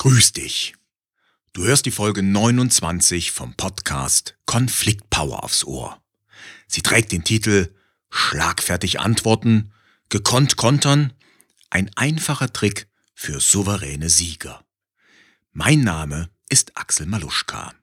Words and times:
Grüß 0.00 0.32
dich. 0.32 0.76
Du 1.52 1.64
hörst 1.64 1.84
die 1.84 1.90
Folge 1.90 2.22
29 2.22 3.32
vom 3.32 3.52
Podcast 3.52 4.34
Konfliktpower 4.46 5.44
aufs 5.44 5.62
Ohr. 5.62 6.00
Sie 6.66 6.80
trägt 6.80 7.12
den 7.12 7.22
Titel 7.22 7.74
Schlagfertig 8.08 8.98
antworten, 8.98 9.74
gekonnt 10.08 10.56
kontern, 10.56 11.12
ein 11.68 11.90
einfacher 11.96 12.50
Trick 12.50 12.88
für 13.12 13.40
souveräne 13.40 14.08
Sieger. 14.08 14.64
Mein 15.52 15.82
Name 15.82 16.30
ist 16.48 16.78
Axel 16.78 17.04
Maluschka. 17.04 17.74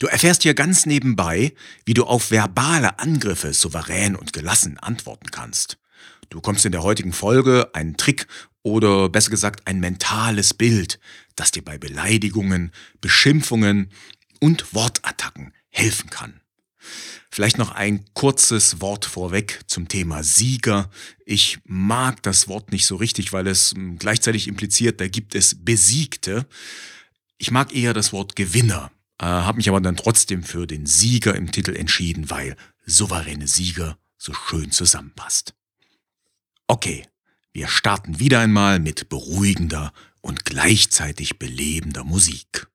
Du 0.00 0.08
erfährst 0.08 0.42
hier 0.42 0.54
ganz 0.54 0.86
nebenbei, 0.86 1.54
wie 1.84 1.94
du 1.94 2.02
auf 2.02 2.32
verbale 2.32 2.98
Angriffe 2.98 3.52
souverän 3.52 4.16
und 4.16 4.32
gelassen 4.32 4.76
antworten 4.76 5.30
kannst. 5.30 5.78
Du 6.30 6.40
kommst 6.40 6.64
in 6.66 6.72
der 6.72 6.82
heutigen 6.82 7.12
Folge 7.12 7.70
einen 7.74 7.96
Trick 7.96 8.26
oder 8.62 9.08
besser 9.08 9.30
gesagt 9.30 9.66
ein 9.66 9.80
mentales 9.80 10.54
Bild, 10.54 10.98
das 11.36 11.50
dir 11.50 11.62
bei 11.62 11.78
Beleidigungen, 11.78 12.72
Beschimpfungen 13.00 13.90
und 14.40 14.74
Wortattacken 14.74 15.52
helfen 15.70 16.10
kann. 16.10 16.40
Vielleicht 17.30 17.58
noch 17.58 17.70
ein 17.70 18.04
kurzes 18.12 18.80
Wort 18.80 19.04
vorweg 19.06 19.60
zum 19.66 19.88
Thema 19.88 20.22
Sieger. 20.22 20.90
Ich 21.24 21.60
mag 21.64 22.22
das 22.22 22.48
Wort 22.48 22.72
nicht 22.72 22.84
so 22.84 22.96
richtig, 22.96 23.32
weil 23.32 23.46
es 23.46 23.72
hm, 23.72 23.98
gleichzeitig 23.98 24.48
impliziert, 24.48 25.00
da 25.00 25.08
gibt 25.08 25.34
es 25.34 25.64
Besiegte. 25.64 26.46
Ich 27.38 27.50
mag 27.50 27.74
eher 27.74 27.94
das 27.94 28.12
Wort 28.12 28.36
Gewinner, 28.36 28.92
äh, 29.18 29.24
habe 29.24 29.56
mich 29.56 29.68
aber 29.68 29.80
dann 29.80 29.96
trotzdem 29.96 30.42
für 30.42 30.66
den 30.66 30.84
Sieger 30.86 31.34
im 31.34 31.50
Titel 31.50 31.74
entschieden, 31.74 32.28
weil 32.28 32.56
souveräne 32.84 33.48
Sieger 33.48 33.96
so 34.18 34.34
schön 34.34 34.70
zusammenpasst. 34.70 35.54
Okay, 36.66 37.06
wir 37.52 37.68
starten 37.68 38.18
wieder 38.18 38.40
einmal 38.40 38.78
mit 38.78 39.08
beruhigender 39.08 39.92
und 40.20 40.44
gleichzeitig 40.44 41.38
belebender 41.38 42.04
Musik. 42.04 42.71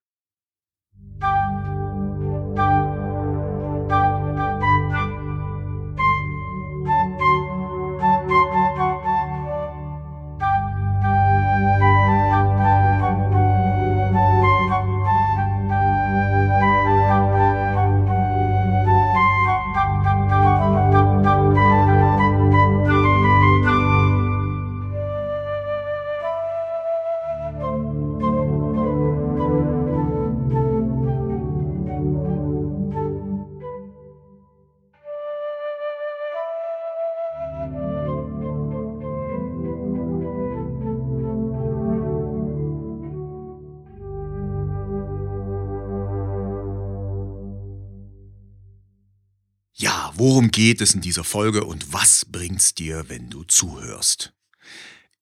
Geht 50.58 50.82
es 50.82 50.96
in 50.96 51.02
dieser 51.02 51.24
Folge 51.24 51.66
und 51.66 51.94
was 51.94 52.26
bringt's 52.26 52.74
dir, 52.74 53.10
wenn 53.10 53.30
du 53.30 53.44
zuhörst? 53.44 54.34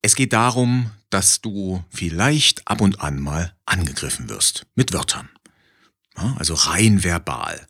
Es 0.01 0.15
geht 0.15 0.31
darum, 0.31 0.91
dass 1.09 1.41
du 1.41 1.83
vielleicht 1.89 2.65
ab 2.69 2.79
und 2.79 3.01
an 3.01 3.19
mal 3.19 3.53
angegriffen 3.65 4.29
wirst 4.29 4.65
mit 4.75 4.93
Wörtern. 4.93 5.27
Also 6.13 6.53
rein 6.53 7.03
verbal. 7.03 7.67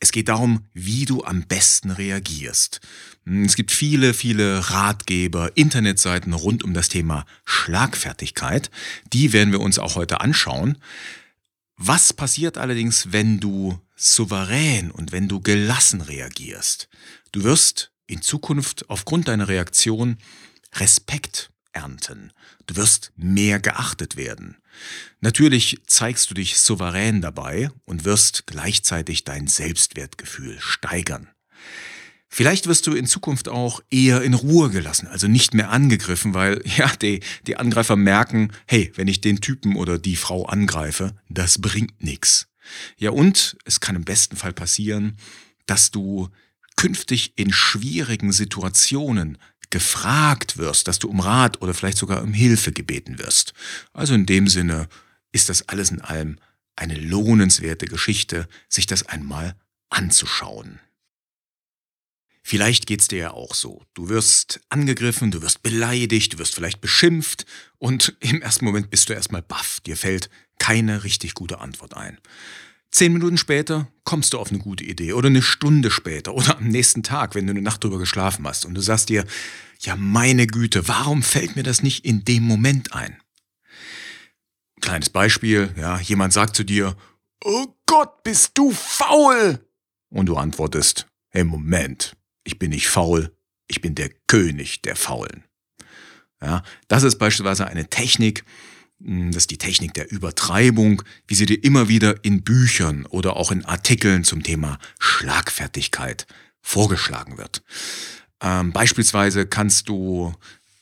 Es 0.00 0.12
geht 0.12 0.28
darum, 0.28 0.66
wie 0.74 1.06
du 1.06 1.24
am 1.24 1.46
besten 1.46 1.92
reagierst. 1.92 2.82
Es 3.24 3.56
gibt 3.56 3.70
viele, 3.70 4.12
viele 4.12 4.68
Ratgeber, 4.68 5.56
Internetseiten 5.56 6.34
rund 6.34 6.62
um 6.62 6.74
das 6.74 6.90
Thema 6.90 7.24
Schlagfertigkeit. 7.46 8.70
Die 9.14 9.32
werden 9.32 9.50
wir 9.50 9.60
uns 9.60 9.78
auch 9.78 9.94
heute 9.94 10.20
anschauen. 10.20 10.76
Was 11.78 12.12
passiert 12.12 12.58
allerdings, 12.58 13.12
wenn 13.12 13.40
du 13.40 13.80
souverän 13.98 14.90
und 14.90 15.12
wenn 15.12 15.28
du 15.28 15.40
gelassen 15.40 16.00
reagierst? 16.00 16.88
Du 17.32 17.44
wirst 17.44 17.92
in 18.06 18.22
Zukunft 18.22 18.88
aufgrund 18.88 19.28
deiner 19.28 19.48
Reaktion 19.48 20.16
Respekt 20.74 21.50
ernten. 21.72 22.32
Du 22.66 22.76
wirst 22.76 23.12
mehr 23.16 23.60
geachtet 23.60 24.16
werden. 24.16 24.56
Natürlich 25.20 25.80
zeigst 25.86 26.30
du 26.30 26.34
dich 26.34 26.58
souverän 26.58 27.20
dabei 27.20 27.70
und 27.84 28.04
wirst 28.04 28.46
gleichzeitig 28.46 29.24
dein 29.24 29.46
Selbstwertgefühl 29.46 30.58
steigern. 30.60 31.28
Vielleicht 32.28 32.66
wirst 32.66 32.86
du 32.86 32.92
in 32.92 33.06
Zukunft 33.06 33.48
auch 33.48 33.80
eher 33.90 34.22
in 34.22 34.34
Ruhe 34.34 34.70
gelassen, 34.70 35.06
also 35.08 35.28
nicht 35.28 35.54
mehr 35.54 35.70
angegriffen, 35.70 36.34
weil 36.34 36.62
ja, 36.76 36.94
die, 36.96 37.20
die 37.46 37.56
Angreifer 37.56 37.96
merken, 37.96 38.52
hey, 38.66 38.92
wenn 38.94 39.08
ich 39.08 39.20
den 39.20 39.40
Typen 39.40 39.76
oder 39.76 39.98
die 39.98 40.16
Frau 40.16 40.44
angreife, 40.46 41.16
das 41.28 41.60
bringt 41.60 42.02
nichts. 42.02 42.46
Ja, 42.96 43.10
und 43.10 43.56
es 43.64 43.80
kann 43.80 43.96
im 43.96 44.04
besten 44.04 44.36
Fall 44.36 44.52
passieren, 44.52 45.16
dass 45.66 45.90
du 45.90 46.28
künftig 46.76 47.32
in 47.36 47.52
schwierigen 47.52 48.32
Situationen 48.32 49.38
gefragt 49.70 50.56
wirst, 50.56 50.88
dass 50.88 50.98
du 50.98 51.08
um 51.08 51.20
Rat 51.20 51.60
oder 51.60 51.74
vielleicht 51.74 51.98
sogar 51.98 52.22
um 52.22 52.32
Hilfe 52.32 52.72
gebeten 52.72 53.18
wirst. 53.18 53.52
Also 53.92 54.14
in 54.14 54.26
dem 54.26 54.48
Sinne 54.48 54.88
ist 55.32 55.48
das 55.48 55.68
alles 55.68 55.90
in 55.90 56.00
allem 56.00 56.38
eine 56.76 56.94
lohnenswerte 56.94 57.86
Geschichte, 57.86 58.48
sich 58.68 58.86
das 58.86 59.06
einmal 59.06 59.56
anzuschauen. 59.90 60.80
Vielleicht 62.42 62.86
geht's 62.86 63.08
dir 63.08 63.18
ja 63.18 63.30
auch 63.32 63.54
so. 63.54 63.84
Du 63.92 64.08
wirst 64.08 64.60
angegriffen, 64.70 65.30
du 65.30 65.42
wirst 65.42 65.62
beleidigt, 65.62 66.32
du 66.32 66.38
wirst 66.38 66.54
vielleicht 66.54 66.80
beschimpft 66.80 67.44
und 67.76 68.16
im 68.20 68.40
ersten 68.40 68.64
Moment 68.64 68.88
bist 68.88 69.08
du 69.10 69.12
erstmal 69.12 69.42
baff. 69.42 69.80
Dir 69.80 69.98
fällt 69.98 70.30
keine 70.58 71.04
richtig 71.04 71.34
gute 71.34 71.60
Antwort 71.60 71.96
ein. 71.96 72.18
Zehn 72.90 73.12
Minuten 73.12 73.36
später 73.36 73.88
kommst 74.04 74.32
du 74.32 74.38
auf 74.38 74.50
eine 74.50 74.60
gute 74.60 74.84
Idee 74.84 75.12
oder 75.12 75.28
eine 75.28 75.42
Stunde 75.42 75.90
später 75.90 76.34
oder 76.34 76.56
am 76.56 76.68
nächsten 76.68 77.02
Tag, 77.02 77.34
wenn 77.34 77.46
du 77.46 77.50
eine 77.50 77.62
Nacht 77.62 77.84
drüber 77.84 77.98
geschlafen 77.98 78.46
hast 78.46 78.64
und 78.64 78.74
du 78.74 78.80
sagst 78.80 79.10
dir, 79.10 79.26
ja 79.80 79.94
meine 79.96 80.46
Güte, 80.46 80.88
warum 80.88 81.22
fällt 81.22 81.54
mir 81.54 81.62
das 81.62 81.82
nicht 81.82 82.04
in 82.04 82.24
dem 82.24 82.44
Moment 82.44 82.94
ein? 82.94 83.20
Kleines 84.80 85.10
Beispiel, 85.10 85.74
ja, 85.76 85.98
jemand 86.00 86.32
sagt 86.32 86.56
zu 86.56 86.64
dir, 86.64 86.96
oh 87.44 87.66
Gott, 87.86 88.22
bist 88.22 88.52
du 88.54 88.70
faul? 88.70 89.60
Und 90.10 90.26
du 90.26 90.36
antwortest, 90.36 91.06
hey 91.28 91.44
Moment, 91.44 92.16
ich 92.44 92.58
bin 92.58 92.70
nicht 92.70 92.88
faul, 92.88 93.36
ich 93.66 93.82
bin 93.82 93.94
der 93.94 94.10
König 94.26 94.80
der 94.82 94.96
Faulen. 94.96 95.44
Ja, 96.40 96.62
das 96.86 97.02
ist 97.02 97.18
beispielsweise 97.18 97.66
eine 97.66 97.88
Technik, 97.90 98.44
das 99.00 99.44
ist 99.44 99.50
die 99.50 99.58
Technik 99.58 99.94
der 99.94 100.10
Übertreibung, 100.10 101.02
wie 101.26 101.34
sie 101.36 101.46
dir 101.46 101.62
immer 101.62 101.88
wieder 101.88 102.24
in 102.24 102.42
Büchern 102.42 103.06
oder 103.06 103.36
auch 103.36 103.52
in 103.52 103.64
Artikeln 103.64 104.24
zum 104.24 104.42
Thema 104.42 104.78
Schlagfertigkeit 104.98 106.26
vorgeschlagen 106.60 107.38
wird. 107.38 107.62
Ähm, 108.40 108.72
beispielsweise 108.72 109.46
kannst 109.46 109.88
du 109.88 110.34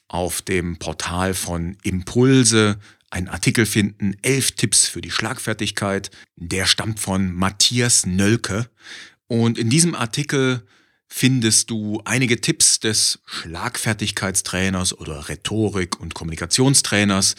auf 0.09 0.41
dem 0.41 0.79
Portal 0.79 1.35
von 1.35 1.77
Impulse 1.83 2.79
einen 3.11 3.29
Artikel 3.29 3.67
finden, 3.67 4.17
elf 4.23 4.53
Tipps 4.53 4.87
für 4.87 5.01
die 5.01 5.11
Schlagfertigkeit. 5.11 6.11
Der 6.37 6.67
stammt 6.67 7.01
von 7.01 7.33
Matthias 7.33 8.07
Nölke. 8.07 8.69
Und 9.27 9.59
in 9.59 9.71
diesem 9.71 9.95
Artikel 9.95 10.67
findest 11.09 11.71
du 11.71 12.01
einige 12.05 12.41
Tipps 12.41 12.81
des 12.81 13.21
Schlagfertigkeitstrainers 13.27 14.99
oder 14.99 15.29
Rhetorik- 15.29 15.99
und 15.99 16.15
Kommunikationstrainers, 16.15 17.37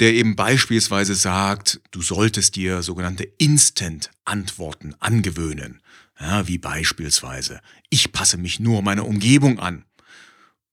der 0.00 0.14
eben 0.14 0.36
beispielsweise 0.36 1.14
sagt, 1.14 1.80
du 1.90 2.02
solltest 2.02 2.56
dir 2.56 2.82
sogenannte 2.82 3.24
Instant-Antworten 3.24 4.94
angewöhnen. 5.00 5.80
Ja, 6.20 6.48
wie 6.48 6.58
beispielsweise, 6.58 7.60
ich 7.90 8.12
passe 8.12 8.38
mich 8.38 8.60
nur 8.60 8.82
meiner 8.82 9.06
Umgebung 9.06 9.58
an. 9.58 9.84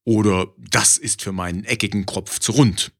Oder 0.04 0.48
das 0.58 0.98
ist 0.98 1.22
für 1.22 1.32
meinen 1.32 1.64
eckigen 1.64 2.06
Kopf 2.06 2.40
zu 2.40 2.52
rund. 2.52 2.92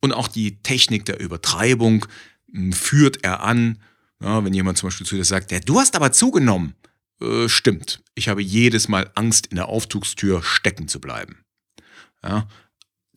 Und 0.00 0.12
auch 0.12 0.28
die 0.28 0.60
Technik 0.62 1.04
der 1.04 1.20
Übertreibung 1.20 2.06
hm, 2.52 2.72
führt 2.72 3.24
er 3.24 3.42
an, 3.42 3.80
ja, 4.20 4.44
wenn 4.44 4.54
jemand 4.54 4.78
zum 4.78 4.88
Beispiel 4.88 5.06
zu 5.06 5.16
dir 5.16 5.24
sagt, 5.24 5.52
ja, 5.52 5.60
du 5.60 5.78
hast 5.78 5.96
aber 5.96 6.12
zugenommen. 6.12 6.74
Äh, 7.20 7.48
stimmt. 7.48 8.02
Ich 8.14 8.28
habe 8.28 8.42
jedes 8.42 8.88
Mal 8.88 9.10
Angst, 9.14 9.46
in 9.46 9.56
der 9.56 9.68
Aufzugstür 9.68 10.42
stecken 10.42 10.88
zu 10.88 11.00
bleiben. 11.00 11.44
Ja, 12.22 12.48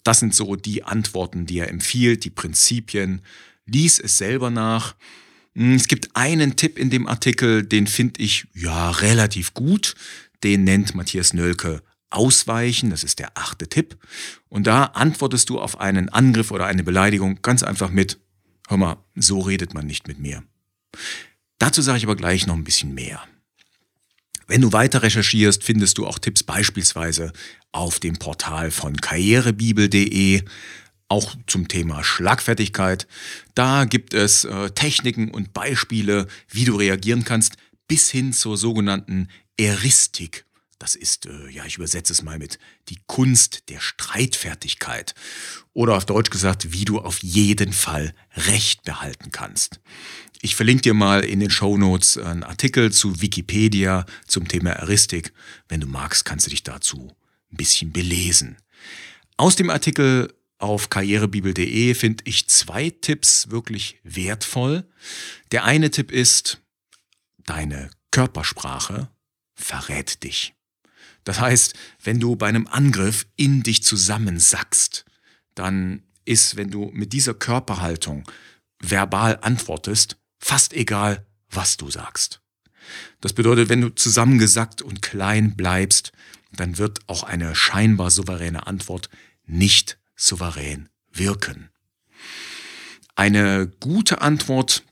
das 0.07 0.19
sind 0.19 0.33
so 0.33 0.56
die 0.56 0.83
Antworten, 0.83 1.45
die 1.45 1.59
er 1.59 1.69
empfiehlt, 1.69 2.24
die 2.24 2.30
Prinzipien. 2.30 3.21
Lies 3.65 4.00
es 4.00 4.18
selber 4.18 4.50
nach. 4.50 4.95
Hm, 5.54 5.75
es 5.75 5.88
gibt 5.88 6.15
einen 6.15 6.56
Tipp 6.56 6.80
in 6.80 6.89
dem 6.89 7.07
Artikel, 7.07 7.63
den 7.65 7.88
finde 7.88 8.21
ich 8.21 8.48
ja 8.54 8.92
relativ 8.92 9.54
gut. 9.54 9.95
Den 10.44 10.63
nennt 10.63 10.95
Matthias 10.95 11.33
Nölke 11.33 11.83
Ausweichen, 12.09 12.89
das 12.89 13.04
ist 13.04 13.19
der 13.19 13.31
achte 13.36 13.68
Tipp. 13.68 13.98
Und 14.48 14.65
da 14.65 14.86
antwortest 14.86 15.50
du 15.50 15.59
auf 15.59 15.81
einen 15.81 16.07
Angriff 16.07 16.51
oder 16.51 16.68
eine 16.68 16.83
Beleidigung 16.86 17.39
ganz 17.42 17.62
einfach 17.63 17.89
mit 17.89 18.18
Hör 18.69 18.77
mal, 18.77 18.98
so 19.15 19.39
redet 19.39 19.74
man 19.74 19.88
nicht 19.88 20.07
mit 20.07 20.19
mir. 20.19 20.44
Dazu 21.57 21.81
sage 21.81 21.98
ich 21.98 22.03
aber 22.03 22.18
gleich 22.18 22.48
noch 22.48 22.56
ein 22.56 22.65
bisschen 22.65 22.94
mehr. 22.94 23.21
Wenn 24.48 24.62
du 24.62 24.72
weiter 24.72 25.04
recherchierst, 25.04 25.64
findest 25.64 25.98
du 25.98 26.08
auch 26.08 26.20
Tipps 26.20 26.42
beispielsweise 26.42 27.34
auf 27.74 28.00
dem 28.00 28.18
Portal 28.18 28.72
von 28.72 28.96
karrierebibel.de, 28.96 30.44
auch 31.10 31.36
zum 31.48 31.68
Thema 31.68 32.04
Schlagfertigkeit. 32.04 33.08
Da 33.56 33.84
gibt 33.86 34.14
es 34.14 34.46
äh, 34.46 34.72
Techniken 34.72 35.32
und 35.32 35.54
Beispiele, 35.54 36.28
wie 36.50 36.64
du 36.64 36.76
reagieren 36.76 37.26
kannst, 37.26 37.58
bis 37.90 38.10
hin 38.10 38.32
zur 38.32 38.58
sogenannten 38.58 39.28
Eristik. 39.58 40.47
Das 40.79 40.95
ist, 40.95 41.25
äh, 41.25 41.50
ja, 41.50 41.65
ich 41.65 41.77
übersetze 41.77 42.13
es 42.13 42.21
mal 42.21 42.38
mit 42.38 42.59
die 42.89 43.00
Kunst 43.07 43.69
der 43.69 43.79
Streitfertigkeit. 43.79 45.15
Oder 45.74 45.97
auf 45.97 46.06
Deutsch 46.06 46.29
gesagt, 46.29 46.71
wie 46.71 46.85
du 46.85 47.00
auf 47.00 47.19
jeden 47.24 47.74
Fall 47.74 48.13
Recht 48.35 48.83
behalten 48.83 49.31
kannst. 49.31 49.79
Ich 50.41 50.56
verlinke 50.56 50.83
dir 50.83 50.94
mal 50.94 51.24
in 51.24 51.39
den 51.39 51.50
Show 51.50 51.77
Notes 51.77 52.18
einen 52.18 52.44
Artikel 52.44 52.91
zu 52.91 53.21
Wikipedia 53.21 54.06
zum 54.27 54.47
Thema 54.47 54.71
Eristik. 54.71 55.33
Wenn 55.68 55.81
du 55.81 55.88
magst, 55.88 56.25
kannst 56.25 56.45
du 56.45 56.51
dich 56.51 56.63
dazu 56.63 57.15
ein 57.51 57.57
bisschen 57.57 57.91
belesen. 57.91 58.57
Aus 59.38 59.56
dem 59.56 59.69
Artikel 59.69 60.33
auf 60.59 60.89
karrierebibel.de 60.89 61.94
finde 61.94 62.24
ich 62.25 62.47
zwei 62.47 62.89
Tipps 62.89 63.50
wirklich 63.50 64.00
wertvoll. 64.03 64.88
Der 65.51 65.63
eine 65.63 65.91
Tipp 65.91 66.12
ist, 66.12 66.62
deine 67.45 67.89
Körpersprache 68.12 69.09
verrät 69.56 70.24
dich. 70.24 70.56
Das 71.27 71.41
heißt, 71.41 71.74
wenn 72.01 72.21
du 72.21 72.38
bei 72.38 72.47
einem 72.47 72.68
Angriff 72.68 73.27
in 73.35 73.62
dich 73.62 73.83
zusammensackst, 73.83 75.03
dann 75.56 76.03
ist, 76.24 76.56
wenn 76.56 76.71
du 76.71 76.89
mit 76.94 77.12
dieser 77.12 77.33
Körperhaltung 77.33 78.24
verbal 78.79 79.38
antwortest, 79.41 80.15
fast 80.39 80.71
egal, 80.71 81.27
was 81.50 81.75
du 81.75 81.91
sagst. 81.91 82.39
Das 83.19 83.33
bedeutet, 83.33 83.68
wenn 83.68 83.81
du 83.81 83.89
zusammengesackt 83.89 84.81
und 84.81 85.01
klein 85.01 85.57
bleibst, 85.57 86.13
dann 86.53 86.77
wird 86.77 87.01
auch 87.07 87.24
eine 87.24 87.56
scheinbar 87.56 88.09
souveräne 88.09 88.65
Antwort 88.65 89.09
nicht 89.45 90.00
souverän 90.15 90.88
wirken. 91.12 91.68
Eine 93.15 93.68
gute 93.81 94.21
Antwort 94.21 94.85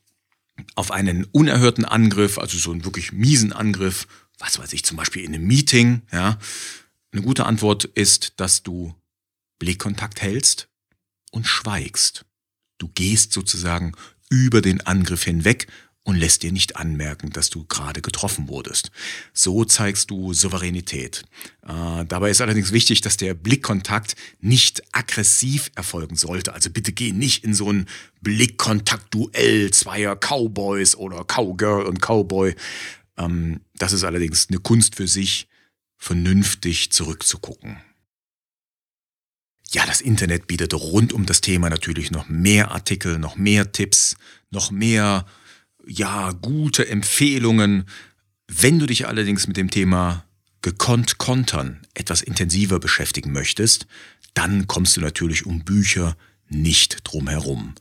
auf 0.75 0.91
einen 0.91 1.23
unerhörten 1.31 1.85
Angriff, 1.85 2.37
also 2.37 2.57
so 2.57 2.73
einen 2.73 2.83
wirklich 2.83 3.13
miesen 3.13 3.53
Angriff, 3.53 4.05
was 4.39 4.59
weiß 4.59 4.73
ich, 4.73 4.83
zum 4.83 4.97
Beispiel 4.97 5.23
in 5.23 5.33
einem 5.33 5.45
Meeting, 5.45 6.01
ja, 6.11 6.39
eine 7.11 7.21
gute 7.21 7.45
Antwort 7.45 7.85
ist, 7.85 8.33
dass 8.37 8.63
du 8.63 8.93
Blickkontakt 9.59 10.21
hältst 10.21 10.67
und 11.31 11.47
schweigst. 11.47 12.25
Du 12.77 12.89
gehst 12.89 13.31
sozusagen 13.31 13.93
über 14.29 14.61
den 14.61 14.81
Angriff 14.81 15.23
hinweg 15.23 15.67
und 16.05 16.17
lässt 16.17 16.43
dir 16.43 16.51
nicht 16.51 16.75
anmerken, 16.75 17.31
dass 17.31 17.49
du 17.49 17.65
gerade 17.65 18.01
getroffen 18.01 18.47
wurdest. 18.47 18.91
So 19.33 19.65
zeigst 19.65 20.11
du 20.11 20.33
Souveränität. 20.33 21.23
Äh, 21.63 22.05
dabei 22.05 22.29
ist 22.29 22.41
allerdings 22.41 22.71
wichtig, 22.71 23.01
dass 23.01 23.17
der 23.17 23.33
Blickkontakt 23.33 24.15
nicht 24.39 24.83
aggressiv 24.91 25.71
erfolgen 25.75 26.15
sollte. 26.15 26.53
Also 26.53 26.69
bitte 26.69 26.93
geh 26.93 27.11
nicht 27.11 27.43
in 27.43 27.55
so 27.55 27.71
ein 27.71 27.87
Blickkontakt-Duell 28.21 29.71
zweier 29.71 30.15
Cowboys 30.15 30.95
oder 30.95 31.23
Cowgirl 31.25 31.85
und 31.85 32.01
Cowboy. 32.01 32.55
Ähm, 33.17 33.62
das 33.75 33.94
ist 33.94 34.03
allerdings 34.03 34.47
eine 34.50 34.59
Kunst 34.59 34.95
für 34.95 35.07
sich, 35.07 35.47
vernünftig 35.97 36.91
zurückzugucken. 36.91 37.77
Ja, 39.71 39.85
das 39.85 40.01
Internet 40.01 40.47
bietet 40.47 40.73
rund 40.73 41.13
um 41.13 41.25
das 41.25 41.41
Thema 41.41 41.69
natürlich 41.69 42.12
noch 42.12 42.29
mehr 42.29 42.71
Artikel, 42.71 43.17
noch 43.17 43.35
mehr 43.35 43.71
Tipps, 43.71 44.15
noch 44.51 44.71
mehr, 44.71 45.25
ja, 45.85 46.31
gute 46.31 46.88
Empfehlungen. 46.88 47.85
Wenn 48.47 48.79
du 48.79 48.85
dich 48.85 49.07
allerdings 49.07 49.47
mit 49.47 49.57
dem 49.57 49.71
Thema 49.71 50.25
gekonnt 50.61 51.18
kontern 51.18 51.81
etwas 51.94 52.21
intensiver 52.21 52.79
beschäftigen 52.79 53.31
möchtest, 53.31 53.88
dann 54.33 54.68
kommst 54.68 54.97
du 54.97 55.01
natürlich 55.01 55.45
um 55.45 55.63
Bücher 55.63 56.15
nicht 56.47 57.00
drum 57.03 57.27
herum. 57.27 57.75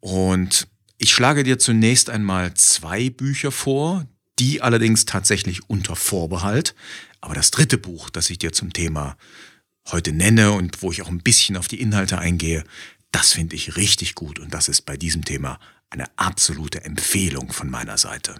Und 0.00 0.68
ich 0.98 1.12
schlage 1.12 1.44
dir 1.44 1.58
zunächst 1.58 2.10
einmal 2.10 2.54
zwei 2.54 3.10
Bücher 3.10 3.52
vor, 3.52 4.06
die 4.38 4.62
allerdings 4.62 5.04
tatsächlich 5.06 5.68
unter 5.68 5.96
Vorbehalt. 5.96 6.74
Aber 7.20 7.34
das 7.34 7.50
dritte 7.50 7.78
Buch, 7.78 8.10
das 8.10 8.30
ich 8.30 8.38
dir 8.38 8.52
zum 8.52 8.72
Thema 8.72 9.16
heute 9.88 10.12
nenne 10.12 10.52
und 10.52 10.82
wo 10.82 10.90
ich 10.90 11.02
auch 11.02 11.08
ein 11.08 11.22
bisschen 11.22 11.56
auf 11.56 11.68
die 11.68 11.80
Inhalte 11.80 12.18
eingehe, 12.18 12.64
das 13.12 13.32
finde 13.32 13.56
ich 13.56 13.76
richtig 13.76 14.14
gut 14.14 14.38
und 14.38 14.52
das 14.52 14.68
ist 14.68 14.82
bei 14.82 14.96
diesem 14.96 15.24
Thema 15.24 15.58
eine 15.90 16.06
absolute 16.16 16.84
Empfehlung 16.84 17.52
von 17.52 17.70
meiner 17.70 17.96
Seite. 17.96 18.34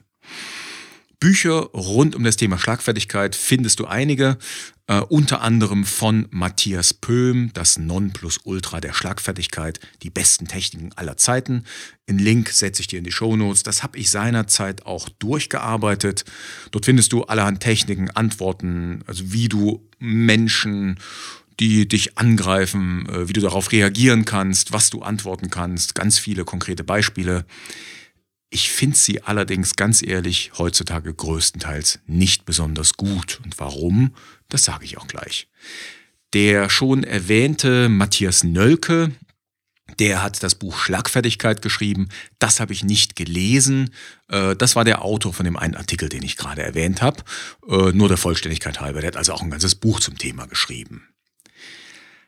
Bücher 1.20 1.70
rund 1.72 2.14
um 2.14 2.24
das 2.24 2.36
Thema 2.36 2.58
Schlagfertigkeit 2.58 3.34
findest 3.34 3.80
du 3.80 3.86
einige, 3.86 4.36
äh, 4.88 5.00
unter 5.00 5.40
anderem 5.40 5.84
von 5.84 6.26
Matthias 6.30 6.94
Pöhm, 6.94 7.50
das 7.54 7.78
Nonplusultra 7.78 8.80
der 8.80 8.92
Schlagfertigkeit, 8.92 9.80
die 10.02 10.10
besten 10.10 10.46
Techniken 10.46 10.92
aller 10.94 11.16
Zeiten. 11.16 11.64
Den 12.08 12.18
Link 12.18 12.50
setze 12.50 12.82
ich 12.82 12.86
dir 12.86 12.98
in 12.98 13.04
die 13.04 13.12
Show 13.12 13.36
Notes. 13.36 13.62
Das 13.62 13.82
habe 13.82 13.98
ich 13.98 14.10
seinerzeit 14.10 14.86
auch 14.86 15.08
durchgearbeitet. 15.08 16.24
Dort 16.70 16.84
findest 16.84 17.12
du 17.12 17.24
allerhand 17.24 17.60
Techniken, 17.60 18.10
Antworten, 18.10 19.02
also 19.06 19.32
wie 19.32 19.48
du 19.48 19.88
Menschen 19.98 20.98
die 21.58 21.88
dich 21.88 22.18
angreifen, 22.18 23.08
äh, 23.08 23.28
wie 23.28 23.32
du 23.32 23.40
darauf 23.40 23.72
reagieren 23.72 24.24
kannst, 24.24 24.72
was 24.72 24.90
du 24.90 25.02
antworten 25.02 25.50
kannst, 25.50 25.94
ganz 25.94 26.18
viele 26.18 26.44
konkrete 26.44 26.84
Beispiele. 26.84 27.46
Ich 28.56 28.70
finde 28.70 28.96
sie 28.96 29.22
allerdings 29.22 29.76
ganz 29.76 30.02
ehrlich 30.02 30.52
heutzutage 30.56 31.12
größtenteils 31.12 31.98
nicht 32.06 32.46
besonders 32.46 32.94
gut. 32.94 33.38
Und 33.44 33.58
warum, 33.58 34.14
das 34.48 34.64
sage 34.64 34.86
ich 34.86 34.96
auch 34.96 35.06
gleich. 35.08 35.46
Der 36.32 36.70
schon 36.70 37.04
erwähnte 37.04 37.90
Matthias 37.90 38.44
Nölke, 38.44 39.12
der 39.98 40.22
hat 40.22 40.42
das 40.42 40.54
Buch 40.54 40.78
Schlagfertigkeit 40.78 41.60
geschrieben. 41.60 42.08
Das 42.38 42.58
habe 42.58 42.72
ich 42.72 42.82
nicht 42.82 43.14
gelesen. 43.14 43.90
Äh, 44.28 44.56
das 44.56 44.74
war 44.74 44.86
der 44.86 45.02
Autor 45.02 45.34
von 45.34 45.44
dem 45.44 45.58
einen 45.58 45.74
Artikel, 45.74 46.08
den 46.08 46.22
ich 46.22 46.38
gerade 46.38 46.62
erwähnt 46.62 47.02
habe. 47.02 47.24
Äh, 47.68 47.92
nur 47.92 48.08
der 48.08 48.16
Vollständigkeit 48.16 48.80
halber. 48.80 49.02
Der 49.02 49.08
hat 49.08 49.18
also 49.18 49.34
auch 49.34 49.42
ein 49.42 49.50
ganzes 49.50 49.74
Buch 49.74 50.00
zum 50.00 50.16
Thema 50.16 50.46
geschrieben. 50.46 51.06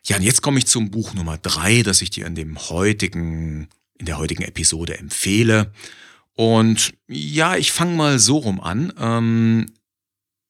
Ja, 0.04 0.16
und 0.16 0.22
jetzt 0.22 0.42
komme 0.42 0.58
ich 0.58 0.66
zum 0.66 0.90
Buch 0.90 1.14
Nummer 1.14 1.38
drei, 1.38 1.82
das 1.82 2.02
ich 2.02 2.10
dir 2.10 2.26
in 2.26 2.34
dem 2.34 2.58
heutigen, 2.68 3.70
in 3.96 4.04
der 4.04 4.18
heutigen 4.18 4.42
Episode 4.42 4.98
empfehle. 4.98 5.72
Und 6.38 6.94
ja, 7.08 7.56
ich 7.56 7.72
fange 7.72 7.96
mal 7.96 8.20
so 8.20 8.36
rum 8.36 8.60
an, 8.60 8.92
ähm, 8.96 9.72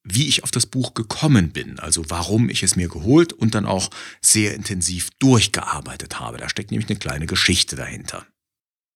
wie 0.04 0.28
ich 0.28 0.44
auf 0.44 0.50
das 0.50 0.66
Buch 0.66 0.92
gekommen 0.92 1.50
bin, 1.50 1.78
also 1.78 2.04
warum 2.10 2.50
ich 2.50 2.62
es 2.62 2.76
mir 2.76 2.88
geholt 2.88 3.32
und 3.32 3.54
dann 3.54 3.64
auch 3.64 3.88
sehr 4.20 4.52
intensiv 4.52 5.08
durchgearbeitet 5.18 6.20
habe. 6.20 6.36
Da 6.36 6.50
steckt 6.50 6.72
nämlich 6.72 6.90
eine 6.90 6.98
kleine 6.98 7.24
Geschichte 7.24 7.74
dahinter. 7.74 8.26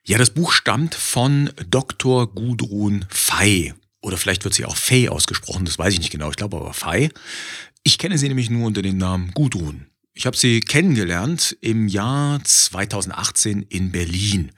Ja, 0.07 0.19
das 0.19 0.35
Buch 0.35 0.53
stammt 0.53 0.95
von 0.95 1.51
Dr. 1.71 2.31
Gudrun 2.35 3.07
Fey. 3.09 3.73
Oder 4.03 4.19
vielleicht 4.19 4.45
wird 4.45 4.53
sie 4.53 4.67
auch 4.67 4.77
Fey 4.77 5.09
ausgesprochen, 5.09 5.65
das 5.65 5.79
weiß 5.79 5.95
ich 5.95 6.01
nicht 6.01 6.13
genau, 6.13 6.29
ich 6.29 6.37
glaube 6.37 6.59
aber 6.59 6.75
Fey. 6.75 7.09
Ich 7.85 7.97
kenne 7.97 8.19
sie 8.19 8.29
nämlich 8.29 8.51
nur 8.51 8.67
unter 8.67 8.83
dem 8.83 8.99
Namen 8.99 9.31
Gudrun. 9.31 9.87
Ich 10.13 10.27
habe 10.27 10.37
sie 10.37 10.61
kennengelernt 10.61 11.57
im 11.63 11.89
Jahr 11.89 12.45
2018 12.45 13.63
in 13.63 13.93
Berlin. 13.93 14.53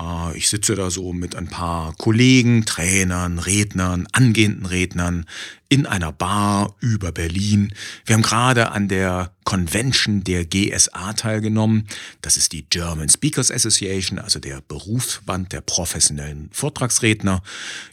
Äh, 0.00 0.36
ich 0.36 0.48
sitze 0.48 0.74
da 0.74 0.90
so 0.90 1.12
mit 1.12 1.36
ein 1.36 1.48
paar 1.48 1.94
Kollegen, 1.96 2.64
Trainern, 2.64 3.38
Rednern, 3.38 4.08
angehenden 4.12 4.66
Rednern 4.66 5.26
in 5.68 5.86
einer 5.86 6.10
Bar 6.10 6.74
über 6.80 7.12
Berlin. 7.12 7.72
Wir 8.04 8.14
haben 8.14 8.22
gerade 8.22 8.72
an 8.72 8.88
der 8.88 9.32
Convention 9.44 10.24
der 10.24 10.44
GSA 10.44 11.12
teilgenommen. 11.12 11.86
Das 12.22 12.36
ist 12.36 12.52
die 12.52 12.66
German 12.68 13.08
Speakers 13.08 13.52
Association, 13.52 14.18
also 14.18 14.40
der 14.40 14.62
Berufsband 14.62 15.52
der 15.52 15.60
professionellen 15.60 16.48
Vortragsredner. 16.52 17.42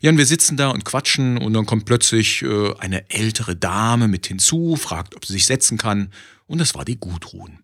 Ja, 0.01 0.09
und 0.09 0.17
wir 0.17 0.25
sitzen 0.25 0.57
da 0.57 0.69
und 0.69 0.85
quatschen 0.85 1.37
und 1.37 1.53
dann 1.53 1.65
kommt 1.65 1.85
plötzlich 1.85 2.41
äh, 2.41 2.73
eine 2.79 3.09
ältere 3.11 3.55
Dame 3.55 4.07
mit 4.07 4.25
hinzu, 4.27 4.75
fragt, 4.75 5.15
ob 5.15 5.25
sie 5.25 5.33
sich 5.33 5.45
setzen 5.45 5.77
kann. 5.77 6.11
Und 6.47 6.59
das 6.59 6.73
war 6.73 6.85
die 6.85 6.99
Gudrun. 6.99 7.59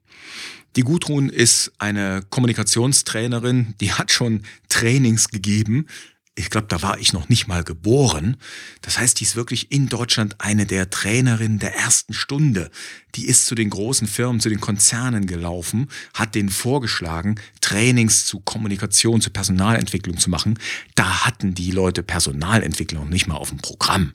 Die 0.76 0.82
Gudrun 0.82 1.30
ist 1.30 1.72
eine 1.78 2.24
Kommunikationstrainerin, 2.30 3.76
die 3.80 3.94
hat 3.94 4.12
schon 4.12 4.42
Trainings 4.70 5.28
gegeben. 5.30 5.88
Ich 6.36 6.50
glaube, 6.50 6.66
da 6.68 6.82
war 6.82 6.98
ich 6.98 7.14
noch 7.14 7.30
nicht 7.30 7.48
mal 7.48 7.64
geboren. 7.64 8.38
Das 8.82 8.98
heißt, 8.98 9.20
die 9.20 9.24
ist 9.24 9.36
wirklich 9.36 9.72
in 9.72 9.88
Deutschland 9.88 10.42
eine 10.42 10.66
der 10.66 10.90
Trainerinnen 10.90 11.60
der 11.60 11.76
ersten 11.76 12.14
Stunde. 12.14 12.72
Die 13.14 13.28
ist 13.28 13.46
zu 13.46 13.54
den 13.54 13.70
großen 13.70 14.08
Firmen, 14.08 14.40
zu 14.40 14.50
den 14.50 14.60
Konzernen 14.60 15.28
gelaufen, 15.28 15.90
hat 16.16 16.34
denen 16.34 16.50
vorgeschlagen, 16.50 17.36
Trainings 17.62 18.26
zu 18.26 18.40
Kommunikation, 18.40 19.22
zu 19.22 19.30
Personalentwicklung 19.30 20.18
zu 20.18 20.32
machen. 20.32 20.58
Da 20.96 21.24
hatten 21.26 21.54
die 21.54 21.70
Leute 21.70 22.02
Personalentwicklung 22.02 23.10
nicht 23.10 23.28
mal 23.28 23.36
auf 23.36 23.50
dem 23.50 23.60
Programm. 23.60 24.14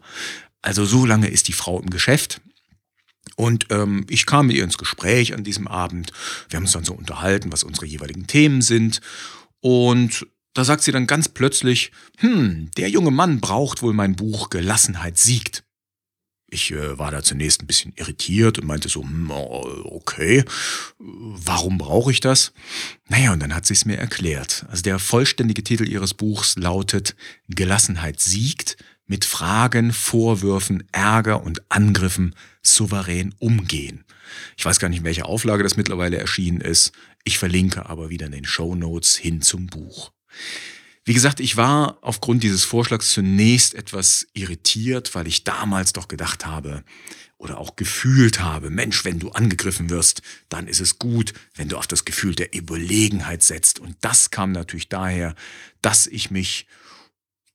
Also 0.60 0.84
so 0.84 1.06
lange 1.06 1.28
ist 1.28 1.46
die 1.46 1.52
Frau 1.52 1.80
im 1.80 1.88
Geschäft. 1.88 2.40
Und 3.38 3.66
ähm, 3.70 4.04
ich 4.08 4.26
kam 4.26 4.48
mit 4.48 4.56
ihr 4.56 4.64
ins 4.64 4.78
Gespräch 4.78 5.32
an 5.32 5.44
diesem 5.44 5.68
Abend. 5.68 6.12
Wir 6.48 6.56
haben 6.56 6.64
uns 6.64 6.72
dann 6.72 6.84
so 6.84 6.92
unterhalten, 6.92 7.52
was 7.52 7.62
unsere 7.62 7.86
jeweiligen 7.86 8.26
Themen 8.26 8.62
sind. 8.62 9.00
Und 9.60 10.26
da 10.54 10.64
sagt 10.64 10.82
sie 10.82 10.90
dann 10.90 11.06
ganz 11.06 11.28
plötzlich, 11.28 11.92
hm, 12.16 12.72
der 12.76 12.90
junge 12.90 13.12
Mann 13.12 13.38
braucht 13.38 13.80
wohl 13.80 13.92
mein 13.92 14.16
Buch 14.16 14.50
Gelassenheit 14.50 15.18
siegt. 15.18 15.62
Ich 16.50 16.72
äh, 16.72 16.98
war 16.98 17.12
da 17.12 17.22
zunächst 17.22 17.62
ein 17.62 17.68
bisschen 17.68 17.92
irritiert 17.94 18.58
und 18.58 18.66
meinte 18.66 18.88
so, 18.88 19.04
hm, 19.04 19.30
okay, 19.30 20.42
warum 20.98 21.78
brauche 21.78 22.10
ich 22.10 22.18
das? 22.18 22.52
Naja, 23.06 23.32
und 23.32 23.38
dann 23.38 23.54
hat 23.54 23.66
sie 23.66 23.74
es 23.74 23.84
mir 23.84 23.98
erklärt. 23.98 24.66
Also 24.68 24.82
der 24.82 24.98
vollständige 24.98 25.62
Titel 25.62 25.86
ihres 25.86 26.12
Buchs 26.12 26.56
lautet 26.56 27.14
Gelassenheit 27.48 28.18
siegt, 28.18 28.78
mit 29.08 29.24
Fragen, 29.24 29.92
Vorwürfen, 29.92 30.84
Ärger 30.92 31.42
und 31.42 31.70
Angriffen 31.70 32.34
souverän 32.62 33.34
umgehen. 33.38 34.04
Ich 34.56 34.64
weiß 34.64 34.78
gar 34.78 34.88
nicht, 34.88 34.98
in 34.98 35.04
welcher 35.04 35.26
Auflage 35.26 35.64
das 35.64 35.76
mittlerweile 35.76 36.18
erschienen 36.18 36.60
ist. 36.60 36.92
Ich 37.24 37.38
verlinke 37.38 37.86
aber 37.86 38.10
wieder 38.10 38.26
in 38.26 38.32
den 38.32 38.44
Show 38.44 38.74
Notes 38.74 39.16
hin 39.16 39.42
zum 39.42 39.66
Buch. 39.66 40.12
Wie 41.04 41.14
gesagt, 41.14 41.40
ich 41.40 41.56
war 41.56 41.96
aufgrund 42.02 42.42
dieses 42.42 42.64
Vorschlags 42.64 43.12
zunächst 43.12 43.74
etwas 43.74 44.26
irritiert, 44.34 45.14
weil 45.14 45.26
ich 45.26 45.42
damals 45.42 45.94
doch 45.94 46.06
gedacht 46.06 46.44
habe 46.44 46.84
oder 47.38 47.58
auch 47.58 47.76
gefühlt 47.76 48.40
habe, 48.40 48.68
Mensch, 48.68 49.06
wenn 49.06 49.18
du 49.18 49.30
angegriffen 49.30 49.88
wirst, 49.88 50.20
dann 50.50 50.66
ist 50.66 50.80
es 50.80 50.98
gut, 50.98 51.32
wenn 51.54 51.68
du 51.68 51.78
auf 51.78 51.86
das 51.86 52.04
Gefühl 52.04 52.34
der 52.34 52.54
Überlegenheit 52.54 53.42
setzt. 53.42 53.78
Und 53.78 53.96
das 54.02 54.30
kam 54.30 54.52
natürlich 54.52 54.90
daher, 54.90 55.34
dass 55.80 56.06
ich 56.06 56.30
mich 56.30 56.66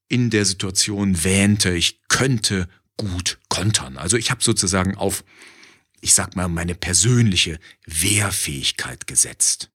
in 0.07 0.29
der 0.29 0.45
Situation 0.45 1.23
wähnte, 1.23 1.71
ich 1.71 2.01
könnte 2.07 2.67
gut 2.97 3.39
kontern. 3.49 3.97
Also 3.97 4.17
ich 4.17 4.31
habe 4.31 4.43
sozusagen 4.43 4.95
auf, 4.95 5.23
ich 6.01 6.13
sag 6.13 6.35
mal, 6.35 6.47
meine 6.47 6.75
persönliche 6.75 7.59
Wehrfähigkeit 7.85 9.07
gesetzt. 9.07 9.71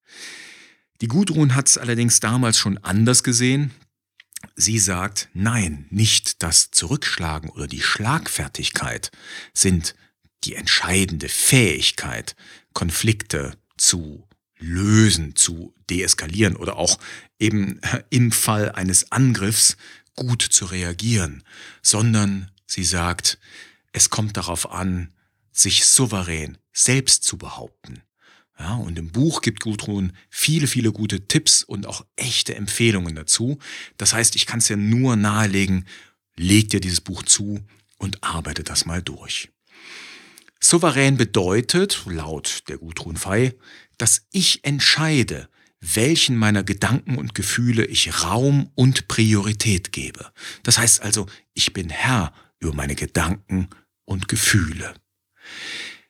Die 1.01 1.09
Gudrun 1.09 1.55
hat 1.55 1.69
es 1.69 1.79
allerdings 1.79 2.21
damals 2.21 2.59
schon 2.59 2.79
anders 2.79 3.23
gesehen. 3.23 3.73
Sie 4.55 4.79
sagt, 4.79 5.29
nein, 5.35 5.87
nicht 5.91 6.43
das 6.43 6.71
Zurückschlagen 6.71 7.51
oder 7.51 7.67
die 7.67 7.83
Schlagfertigkeit 7.83 9.11
sind 9.53 9.95
die 10.45 10.55
entscheidende 10.55 11.29
Fähigkeit, 11.29 12.37
Konflikte 12.73 13.57
zu 13.77 14.29
lösen, 14.59 15.35
zu 15.37 15.75
deeskalieren 15.91 16.57
oder 16.57 16.77
auch 16.77 16.99
eben 17.39 17.81
im 18.11 18.33
Fall 18.33 18.73
eines 18.73 19.11
Angriffs 19.13 19.77
gut 20.19 20.43
zu 20.43 20.67
reagieren, 20.67 21.45
sondern 21.83 22.51
sie 22.67 22.85
sagt, 22.85 23.39
es 23.93 24.11
kommt 24.11 24.37
darauf 24.37 24.71
an, 24.71 25.13
sich 25.53 25.87
souverän 25.87 26.59
selbst 26.73 27.25
zu 27.25 27.37
behaupten. 27.37 28.03
Ja, 28.59 28.75
und 28.75 28.99
im 28.99 29.13
Buch 29.13 29.41
gibt 29.41 29.61
Gudrun 29.61 30.13
viele, 30.31 30.67
viele 30.67 30.91
gute 30.91 31.29
Tipps 31.29 31.63
und 31.63 31.87
auch 31.87 32.05
echte 32.17 32.57
Empfehlungen 32.57 33.15
dazu. 33.15 33.59
Das 33.97 34.13
heißt, 34.13 34.35
ich 34.35 34.47
kann 34.47 34.59
es 34.59 34.69
ja 34.69 34.77
nur 34.77 35.15
nahelegen, 35.15 35.87
leg 36.37 36.69
dir 36.71 36.81
dieses 36.81 37.01
Buch 37.01 37.23
zu 37.23 37.65
und 37.99 38.23
arbeite 38.25 38.65
das 38.65 38.85
mal 38.85 39.01
durch. 39.01 39.51
Souverän 40.61 41.17
bedeutet, 41.17 42.03
laut 42.07 42.65
der 42.69 42.79
Gudrun 42.79 43.17
Fei, 43.17 43.55
dass 43.97 44.27
ich 44.33 44.65
entscheide, 44.65 45.49
welchen 45.81 46.37
meiner 46.37 46.65
Gedanken 46.65 47.17
und 47.17 47.35
Gefühle 47.35 47.85
ich 47.85 48.23
Raum 48.23 48.71
und 48.75 49.09
Priorität 49.09 49.93
gebe. 49.93 50.33
Das 50.63 50.79
heißt 50.79 51.03
also, 51.03 51.27
ich 51.55 51.73
bin 51.73 51.89
Herr 51.89 52.33
über 52.59 52.75
meine 52.75 52.95
Gedanken 52.95 53.69
und 54.05 54.29
Gefühle. 54.29 54.95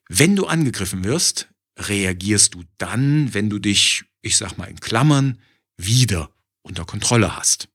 Wenn 0.09 0.37
du 0.37 0.47
angegriffen 0.47 1.05
wirst, 1.05 1.49
reagierst 1.79 2.55
du 2.55 2.65
dann, 2.79 3.35
wenn 3.35 3.51
du 3.51 3.59
dich, 3.59 4.05
ich 4.23 4.37
sag 4.37 4.57
mal 4.57 4.67
in 4.67 4.81
Klammern, 4.81 5.39
wieder 5.77 6.31
unter 6.63 6.85
Kontrolle 6.85 7.37
hast. 7.37 7.69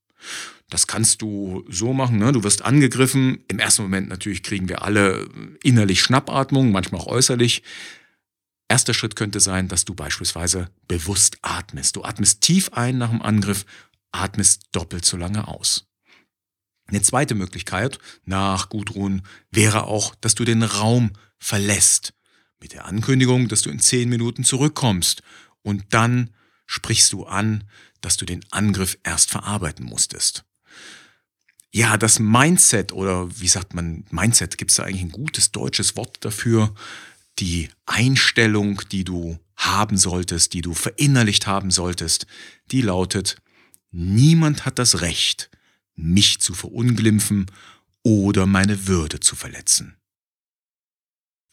Das 0.69 0.87
kannst 0.87 1.21
du 1.21 1.63
so 1.69 1.93
machen, 1.93 2.17
ne? 2.17 2.31
du 2.31 2.43
wirst 2.43 2.63
angegriffen. 2.63 3.43
Im 3.47 3.59
ersten 3.59 3.83
Moment 3.83 4.09
natürlich 4.09 4.41
kriegen 4.41 4.69
wir 4.69 4.81
alle 4.81 5.29
innerlich 5.61 6.01
Schnappatmung, 6.01 6.71
manchmal 6.71 7.01
auch 7.01 7.07
äußerlich. 7.07 7.61
Erster 8.73 8.95
Schritt 8.95 9.15
könnte 9.15 9.39
sein, 9.39 9.67
dass 9.67 9.85
du 9.85 9.93
beispielsweise 9.93 10.67
bewusst 10.87 11.37
atmest. 11.43 11.95
Du 11.95 12.03
atmest 12.03 12.41
tief 12.41 12.73
ein 12.73 12.97
nach 12.97 13.11
dem 13.11 13.21
Angriff, 13.21 13.67
atmest 14.11 14.63
doppelt 14.71 15.05
so 15.05 15.15
lange 15.15 15.47
aus. 15.47 15.85
Eine 16.87 17.03
zweite 17.03 17.35
Möglichkeit 17.35 17.99
nach 18.25 18.69
Gudrun 18.69 19.21
wäre 19.51 19.83
auch, 19.83 20.15
dass 20.15 20.33
du 20.33 20.43
den 20.43 20.63
Raum 20.63 21.11
verlässt 21.37 22.15
mit 22.59 22.73
der 22.73 22.85
Ankündigung, 22.85 23.47
dass 23.47 23.61
du 23.61 23.69
in 23.69 23.79
zehn 23.79 24.09
Minuten 24.09 24.43
zurückkommst 24.43 25.21
und 25.61 25.83
dann 25.91 26.31
sprichst 26.65 27.13
du 27.13 27.25
an, 27.25 27.65
dass 28.01 28.17
du 28.17 28.25
den 28.25 28.43
Angriff 28.49 28.97
erst 29.03 29.29
verarbeiten 29.29 29.85
musstest. 29.85 30.45
Ja, 31.71 31.97
das 31.97 32.17
Mindset 32.17 32.91
oder 32.91 33.39
wie 33.39 33.47
sagt 33.47 33.75
man, 33.75 34.03
Mindset, 34.09 34.57
gibt 34.57 34.71
es 34.71 34.77
da 34.77 34.83
eigentlich 34.83 35.03
ein 35.03 35.11
gutes 35.11 35.51
deutsches 35.51 35.95
Wort 35.95 36.25
dafür? 36.25 36.73
Die 37.39 37.69
Einstellung, 37.85 38.81
die 38.91 39.03
du 39.03 39.39
haben 39.55 39.97
solltest, 39.97 40.53
die 40.53 40.61
du 40.61 40.73
verinnerlicht 40.73 41.47
haben 41.47 41.71
solltest, 41.71 42.27
die 42.71 42.81
lautet, 42.81 43.37
niemand 43.91 44.65
hat 44.65 44.79
das 44.79 45.01
Recht, 45.01 45.49
mich 45.95 46.39
zu 46.39 46.53
verunglimpfen 46.53 47.47
oder 48.03 48.45
meine 48.45 48.87
Würde 48.87 49.19
zu 49.19 49.35
verletzen. 49.35 49.95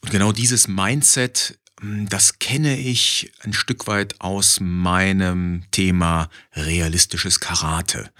Und 0.03 0.11
genau 0.11 0.31
dieses 0.31 0.67
Mindset, 0.67 1.59
hm, 1.79 2.09
das 2.09 2.39
kenne 2.39 2.77
ich 2.77 3.31
ein 3.39 3.53
Stück 3.53 3.87
weit 3.87 4.19
aus 4.19 4.59
meinem 4.59 5.63
Thema 5.71 6.29
realistisches 6.53 7.39
Karate. 7.39 8.11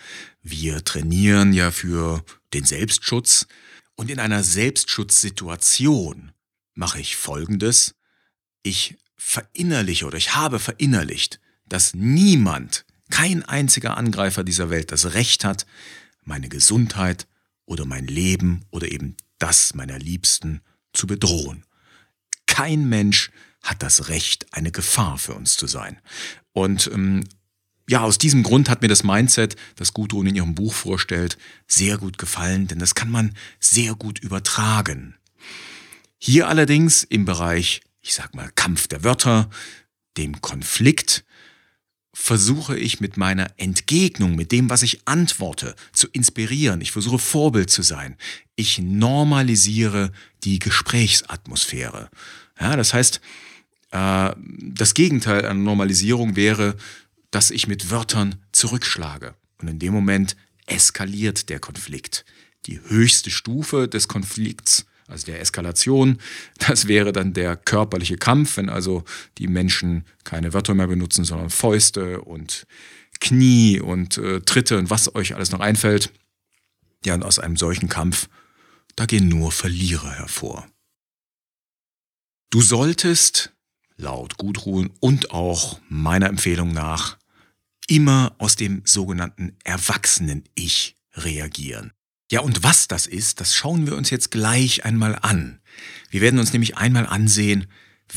Wir 0.41 0.83
trainieren 0.83 1.53
ja 1.53 1.71
für 1.71 2.23
den 2.53 2.65
Selbstschutz 2.65 3.47
und 3.95 4.09
in 4.09 4.19
einer 4.19 4.43
Selbstschutzsituation 4.43 6.31
mache 6.73 6.99
ich 6.99 7.15
Folgendes. 7.15 7.95
Ich 8.63 8.97
verinnerliche 9.17 10.05
oder 10.05 10.17
ich 10.17 10.35
habe 10.35 10.59
verinnerlicht, 10.59 11.39
dass 11.67 11.93
niemand, 11.93 12.85
kein 13.09 13.43
einziger 13.43 13.97
Angreifer 13.97 14.43
dieser 14.43 14.69
Welt 14.69 14.91
das 14.91 15.13
Recht 15.13 15.43
hat, 15.43 15.65
meine 16.23 16.49
Gesundheit 16.49 17.27
oder 17.65 17.85
mein 17.85 18.07
Leben 18.07 18.65
oder 18.71 18.91
eben 18.91 19.15
das 19.37 19.73
meiner 19.73 19.99
Liebsten 19.99 20.61
zu 20.93 21.07
bedrohen. 21.07 21.65
Kein 22.45 22.87
Mensch 22.89 23.31
hat 23.61 23.83
das 23.83 24.09
Recht, 24.09 24.53
eine 24.53 24.71
Gefahr 24.71 25.17
für 25.17 25.33
uns 25.33 25.55
zu 25.55 25.67
sein. 25.67 25.99
Und 26.51 26.89
ähm, 26.93 27.23
ja, 27.89 28.01
aus 28.01 28.17
diesem 28.17 28.43
Grund 28.43 28.69
hat 28.69 28.81
mir 28.81 28.87
das 28.87 29.03
Mindset, 29.03 29.55
das 29.75 29.93
Gudrun 29.93 30.27
in 30.27 30.35
ihrem 30.35 30.55
Buch 30.55 30.73
vorstellt, 30.73 31.37
sehr 31.67 31.97
gut 31.97 32.17
gefallen, 32.17 32.67
denn 32.67 32.79
das 32.79 32.95
kann 32.95 33.09
man 33.09 33.35
sehr 33.59 33.95
gut 33.95 34.19
übertragen. 34.19 35.15
Hier 36.23 36.47
allerdings 36.47 37.03
im 37.03 37.25
Bereich, 37.25 37.81
ich 37.99 38.13
sag 38.13 38.35
mal, 38.35 38.51
Kampf 38.53 38.87
der 38.87 39.03
Wörter, 39.03 39.49
dem 40.17 40.39
Konflikt, 40.39 41.25
versuche 42.13 42.77
ich 42.77 42.99
mit 42.99 43.17
meiner 43.17 43.49
Entgegnung, 43.57 44.35
mit 44.35 44.51
dem, 44.51 44.69
was 44.69 44.83
ich 44.83 45.01
antworte, 45.05 45.75
zu 45.93 46.07
inspirieren. 46.09 46.79
Ich 46.79 46.91
versuche 46.91 47.17
Vorbild 47.17 47.71
zu 47.71 47.81
sein. 47.81 48.17
Ich 48.55 48.77
normalisiere 48.77 50.11
die 50.43 50.59
Gesprächsatmosphäre. 50.59 52.11
Ja, 52.59 52.75
das 52.75 52.93
heißt, 52.93 53.19
äh, 53.89 54.31
das 54.37 54.93
Gegenteil 54.93 55.43
einer 55.43 55.55
Normalisierung 55.55 56.35
wäre, 56.35 56.77
dass 57.31 57.49
ich 57.49 57.67
mit 57.67 57.89
Wörtern 57.89 58.35
zurückschlage. 58.51 59.33
Und 59.57 59.69
in 59.69 59.79
dem 59.79 59.93
Moment 59.93 60.35
eskaliert 60.67 61.49
der 61.49 61.59
Konflikt. 61.59 62.25
Die 62.67 62.79
höchste 62.79 63.31
Stufe 63.31 63.87
des 63.87 64.07
Konflikts, 64.07 64.85
also 65.11 65.25
der 65.25 65.41
Eskalation, 65.41 66.17
das 66.57 66.87
wäre 66.87 67.11
dann 67.11 67.33
der 67.33 67.55
körperliche 67.55 68.17
Kampf, 68.17 68.57
wenn 68.57 68.69
also 68.69 69.03
die 69.37 69.47
Menschen 69.47 70.05
keine 70.23 70.53
Wörter 70.53 70.73
mehr 70.73 70.87
benutzen, 70.87 71.25
sondern 71.25 71.49
Fäuste 71.49 72.21
und 72.21 72.65
Knie 73.19 73.79
und 73.79 74.17
äh, 74.17 74.41
Tritte 74.41 74.77
und 74.77 74.89
was 74.89 75.13
euch 75.15 75.35
alles 75.35 75.51
noch 75.51 75.59
einfällt. 75.59 76.11
Ja, 77.05 77.15
und 77.15 77.23
aus 77.23 77.39
einem 77.39 77.57
solchen 77.57 77.89
Kampf, 77.89 78.27
da 78.95 79.05
gehen 79.05 79.27
nur 79.27 79.51
Verlierer 79.51 80.11
hervor. 80.11 80.67
Du 82.49 82.61
solltest, 82.61 83.53
laut 83.95 84.37
Gudrun 84.37 84.91
und 84.99 85.31
auch 85.31 85.79
meiner 85.87 86.27
Empfehlung 86.27 86.73
nach, 86.73 87.17
immer 87.87 88.35
aus 88.39 88.55
dem 88.55 88.81
sogenannten 88.85 89.55
Erwachsenen-Ich 89.63 90.95
reagieren. 91.13 91.93
Ja, 92.31 92.39
und 92.39 92.63
was 92.63 92.87
das 92.87 93.07
ist, 93.07 93.41
das 93.41 93.53
schauen 93.53 93.85
wir 93.85 93.97
uns 93.97 94.09
jetzt 94.09 94.31
gleich 94.31 94.85
einmal 94.85 95.19
an. 95.21 95.59
Wir 96.09 96.21
werden 96.21 96.39
uns 96.39 96.53
nämlich 96.53 96.77
einmal 96.77 97.05
ansehen, 97.05 97.67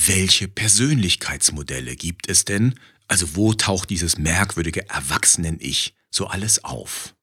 welche 0.07 0.47
Persönlichkeitsmodelle 0.47 1.97
gibt 1.97 2.29
es 2.29 2.45
denn, 2.45 2.79
also 3.09 3.35
wo 3.35 3.55
taucht 3.55 3.91
dieses 3.91 4.17
merkwürdige 4.17 4.89
Erwachsenen-Ich 4.89 5.97
so 6.11 6.29
alles 6.29 6.63
auf? 6.63 7.17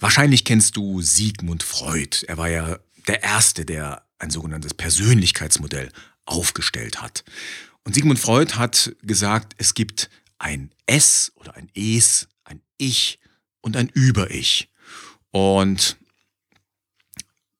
Wahrscheinlich 0.00 0.44
kennst 0.44 0.76
du 0.76 1.00
Sigmund 1.02 1.62
Freud. 1.62 2.26
Er 2.26 2.36
war 2.36 2.48
ja 2.48 2.80
der 3.06 3.22
Erste, 3.22 3.64
der 3.64 4.04
ein 4.18 4.30
sogenanntes 4.30 4.74
Persönlichkeitsmodell 4.74 5.92
aufgestellt 6.24 7.00
hat. 7.00 7.22
Und 7.84 7.94
Sigmund 7.94 8.18
Freud 8.18 8.54
hat 8.54 8.96
gesagt, 9.02 9.54
es 9.58 9.74
gibt 9.74 10.10
ein 10.36 10.72
S 10.86 11.30
oder 11.36 11.54
ein 11.54 11.70
Es, 11.74 12.26
ein 12.42 12.60
Ich 12.76 13.20
und 13.60 13.76
ein 13.76 13.88
Über-Ich. 13.88 14.68
Und 15.34 15.96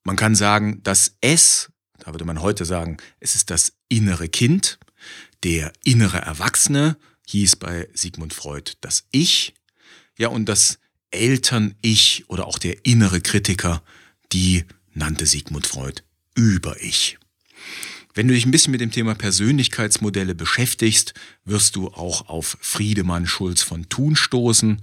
man 0.05 0.15
kann 0.15 0.37
sagen, 0.37 0.81
das 0.85 1.17
S, 1.21 1.73
da 1.99 2.13
würde 2.13 2.25
man 2.25 2.41
heute 2.41 2.65
sagen, 2.65 2.99
es 3.19 3.35
ist 3.35 3.51
das 3.51 3.73
innere 3.89 4.29
Kind, 4.29 4.79
der 5.43 5.73
innere 5.83 6.19
Erwachsene, 6.19 6.97
hieß 7.27 7.57
bei 7.57 7.89
Sigmund 7.93 8.33
Freud 8.33 8.75
das 8.81 9.09
Ich, 9.11 9.55
ja, 10.17 10.29
und 10.29 10.45
das 10.49 10.79
Eltern-Ich 11.11 12.27
oder 12.29 12.47
auch 12.47 12.59
der 12.59 12.87
innere 12.87 13.21
Kritiker, 13.21 13.83
die 14.31 14.67
nannte 14.93 15.27
Sigmund 15.27 15.67
Freud 15.67 16.03
Über-Ich. 16.37 17.19
Wenn 18.15 18.29
du 18.29 18.35
dich 18.35 18.47
ein 18.47 18.53
bisschen 18.53 18.71
mit 18.71 18.81
dem 18.81 18.93
Thema 18.93 19.17
Persönlichkeitsmodelle 19.17 20.37
beschäftigst, 20.37 21.15
wirst 21.45 21.75
du 21.75 21.89
auch 21.89 22.29
auf 22.29 22.57
Friedemann 22.61 23.27
Schulz 23.27 23.63
von 23.63 23.89
Thun 23.89 24.15
stoßen. 24.15 24.81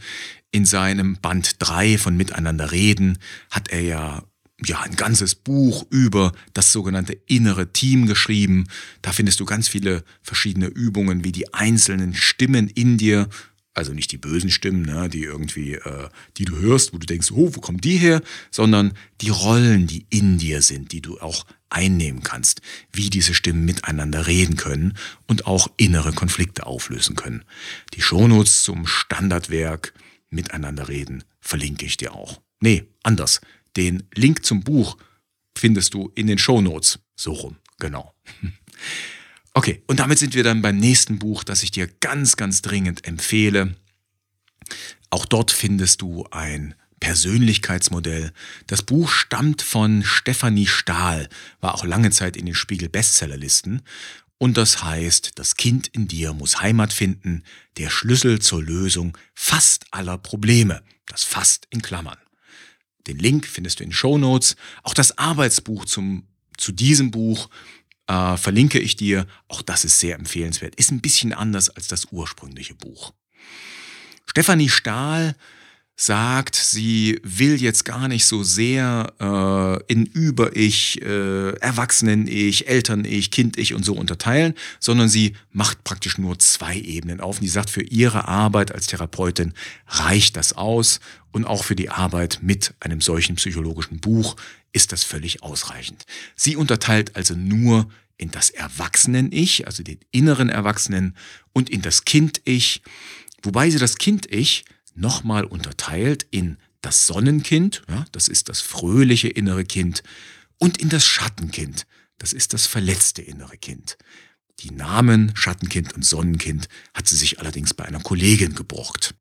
In 0.51 0.65
seinem 0.65 1.15
Band 1.15 1.55
3 1.59 1.97
von 1.97 2.17
Miteinander 2.17 2.73
reden 2.73 3.19
hat 3.49 3.69
er 3.69 3.81
ja 3.81 4.23
ja, 4.63 4.81
ein 4.81 4.95
ganzes 4.95 5.33
Buch 5.33 5.87
über 5.89 6.33
das 6.53 6.71
sogenannte 6.71 7.13
innere 7.25 7.73
Team 7.73 8.05
geschrieben. 8.05 8.67
Da 9.01 9.11
findest 9.11 9.39
du 9.39 9.45
ganz 9.45 9.67
viele 9.67 10.03
verschiedene 10.21 10.67
Übungen, 10.67 11.23
wie 11.23 11.31
die 11.31 11.51
einzelnen 11.53 12.13
Stimmen 12.13 12.67
in 12.67 12.99
dir, 12.99 13.27
also 13.73 13.93
nicht 13.93 14.11
die 14.11 14.17
bösen 14.17 14.49
Stimmen, 14.49 14.83
ne, 14.83 15.09
die 15.09 15.23
irgendwie, 15.23 15.75
äh, 15.75 16.09
die 16.37 16.45
du 16.45 16.57
hörst, 16.57 16.93
wo 16.93 16.97
du 16.97 17.05
denkst, 17.05 17.31
oh, 17.31 17.51
wo 17.53 17.61
kommen 17.61 17.79
die 17.79 17.97
her, 17.97 18.21
sondern 18.49 18.93
die 19.21 19.29
Rollen, 19.29 19.87
die 19.87 20.05
in 20.09 20.37
dir 20.37 20.61
sind, 20.61 20.91
die 20.91 21.01
du 21.01 21.19
auch 21.19 21.45
einnehmen 21.69 22.21
kannst, 22.21 22.61
wie 22.91 23.09
diese 23.09 23.33
Stimmen 23.33 23.63
miteinander 23.63 24.27
reden 24.27 24.57
können 24.57 24.97
und 25.27 25.47
auch 25.47 25.69
innere 25.77 26.11
Konflikte 26.11 26.65
auflösen 26.65 27.15
können. 27.15 27.45
Die 27.93 28.01
Shownotes 28.01 28.63
zum 28.63 28.85
Standardwerk 28.85 29.93
Miteinander 30.31 30.87
reden 30.87 31.25
verlinke 31.41 31.85
ich 31.85 31.97
dir 31.97 32.15
auch. 32.15 32.41
Nee, 32.61 32.87
anders. 33.03 33.41
Den 33.75 34.03
Link 34.15 34.45
zum 34.45 34.63
Buch 34.63 34.97
findest 35.57 35.93
du 35.93 36.11
in 36.15 36.27
den 36.27 36.37
Shownotes. 36.37 36.99
So 37.15 37.33
rum, 37.33 37.57
genau. 37.77 38.15
Okay, 39.53 39.83
und 39.87 39.99
damit 39.99 40.17
sind 40.19 40.33
wir 40.33 40.43
dann 40.43 40.61
beim 40.61 40.77
nächsten 40.77 41.19
Buch, 41.19 41.43
das 41.43 41.63
ich 41.63 41.71
dir 41.71 41.87
ganz, 41.87 42.37
ganz 42.37 42.61
dringend 42.61 43.05
empfehle. 43.05 43.75
Auch 45.09 45.25
dort 45.25 45.51
findest 45.51 46.01
du 46.01 46.25
ein 46.31 46.75
Persönlichkeitsmodell. 47.01 48.31
Das 48.67 48.83
Buch 48.83 49.09
stammt 49.09 49.61
von 49.61 50.03
Stefanie 50.03 50.67
Stahl, 50.67 51.27
war 51.59 51.75
auch 51.75 51.83
lange 51.83 52.11
Zeit 52.11 52.37
in 52.37 52.45
den 52.45 52.55
Spiegel 52.55 52.87
Bestsellerlisten. 52.87 53.81
Und 54.37 54.57
das 54.57 54.83
heißt, 54.83 55.33
das 55.35 55.55
Kind 55.55 55.87
in 55.87 56.07
dir 56.07 56.33
muss 56.33 56.61
Heimat 56.61 56.93
finden, 56.93 57.43
der 57.77 57.89
Schlüssel 57.89 58.39
zur 58.39 58.63
Lösung 58.63 59.17
fast 59.35 59.85
aller 59.91 60.17
Probleme. 60.17 60.81
Das 61.07 61.23
fast 61.23 61.67
in 61.69 61.81
Klammern. 61.81 62.17
Den 63.07 63.17
Link 63.17 63.45
findest 63.45 63.79
du 63.79 63.83
in 63.83 63.89
den 63.89 63.95
Show 63.95 64.17
Notes. 64.17 64.55
Auch 64.83 64.93
das 64.93 65.17
Arbeitsbuch 65.17 65.85
zum, 65.85 66.27
zu 66.57 66.71
diesem 66.71 67.11
Buch 67.11 67.49
äh, 68.11 68.37
verlinke 68.37 68.79
ich 68.79 68.95
dir. 68.95 69.25
Auch 69.47 69.61
das 69.61 69.85
ist 69.85 69.99
sehr 69.99 70.15
empfehlenswert. 70.15 70.75
Ist 70.75 70.91
ein 70.91 71.01
bisschen 71.01 71.33
anders 71.33 71.69
als 71.69 71.87
das 71.87 72.07
ursprüngliche 72.11 72.75
Buch. 72.75 73.13
Stefanie 74.25 74.69
Stahl 74.69 75.35
sagt, 75.95 76.55
sie 76.55 77.19
will 77.23 77.61
jetzt 77.61 77.85
gar 77.85 78.07
nicht 78.07 78.25
so 78.25 78.43
sehr 78.43 79.13
äh, 79.19 79.93
in 79.93 80.05
Über-Ich, 80.05 81.01
äh, 81.01 81.51
Erwachsenen-Ich, 81.57 82.67
Eltern-Ich, 82.67 83.29
Kind-Ich 83.29 83.75
und 83.75 83.85
so 83.85 83.93
unterteilen, 83.93 84.55
sondern 84.79 85.09
sie 85.09 85.35
macht 85.51 85.83
praktisch 85.83 86.17
nur 86.17 86.39
zwei 86.39 86.75
Ebenen 86.77 87.21
auf. 87.21 87.37
Und 87.37 87.43
sie 87.43 87.51
sagt, 87.51 87.69
für 87.69 87.83
ihre 87.83 88.27
Arbeit 88.27 88.71
als 88.71 88.87
Therapeutin 88.87 89.53
reicht 89.87 90.37
das 90.37 90.53
aus 90.53 91.01
und 91.31 91.45
auch 91.45 91.63
für 91.63 91.75
die 91.75 91.89
Arbeit 91.89 92.39
mit 92.41 92.73
einem 92.79 92.99
solchen 92.99 93.35
psychologischen 93.35 93.99
Buch 93.99 94.35
ist 94.73 94.91
das 94.91 95.03
völlig 95.03 95.43
ausreichend. 95.43 96.05
Sie 96.35 96.55
unterteilt 96.55 97.15
also 97.15 97.35
nur 97.35 97.87
in 98.21 98.29
das 98.29 98.51
Erwachsenen-Ich, 98.51 99.65
also 99.65 99.81
den 99.81 99.99
inneren 100.11 100.49
Erwachsenen 100.49 101.17
und 101.53 101.69
in 101.69 101.81
das 101.81 102.05
Kind-Ich, 102.05 102.83
wobei 103.41 103.69
sie 103.71 103.79
das 103.79 103.97
Kind-Ich 103.97 104.63
nochmal 104.93 105.43
unterteilt 105.43 106.27
in 106.29 106.57
das 106.81 107.07
Sonnenkind, 107.07 107.81
ja, 107.89 108.05
das 108.11 108.27
ist 108.27 108.49
das 108.49 108.61
fröhliche 108.61 109.27
innere 109.27 109.65
Kind, 109.65 110.03
und 110.59 110.77
in 110.77 110.89
das 110.89 111.05
Schattenkind, 111.05 111.87
das 112.19 112.31
ist 112.33 112.53
das 112.53 112.67
verletzte 112.67 113.23
innere 113.23 113.57
Kind. 113.57 113.97
Die 114.59 114.69
Namen 114.69 115.35
Schattenkind 115.35 115.93
und 115.93 116.05
Sonnenkind 116.05 116.67
hat 116.93 117.07
sie 117.07 117.15
sich 117.15 117.39
allerdings 117.39 117.73
bei 117.73 117.85
einer 117.85 118.01
Kollegin 118.01 118.53
geborgt. 118.53 119.15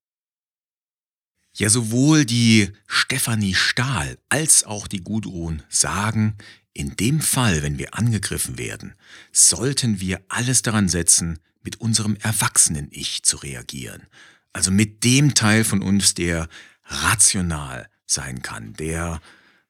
Ja, 1.56 1.70
sowohl 1.70 2.26
die 2.26 2.70
Stefanie 2.86 3.54
Stahl 3.54 4.18
als 4.28 4.64
auch 4.64 4.86
die 4.86 5.02
Gudrun 5.02 5.62
sagen, 5.70 6.36
in 6.72 6.96
dem 6.96 7.20
Fall, 7.20 7.62
wenn 7.62 7.78
wir 7.78 7.94
angegriffen 7.94 8.58
werden, 8.58 8.94
sollten 9.32 10.00
wir 10.00 10.22
alles 10.28 10.62
daran 10.62 10.88
setzen, 10.88 11.38
mit 11.62 11.80
unserem 11.80 12.16
Erwachsenen-Ich 12.16 13.22
zu 13.22 13.36
reagieren 13.36 14.06
also 14.52 14.70
mit 14.70 15.04
dem 15.04 15.34
Teil 15.34 15.64
von 15.64 15.82
uns, 15.82 16.14
der 16.14 16.48
rational 16.84 17.88
sein 18.06 18.42
kann, 18.42 18.74
der 18.74 19.20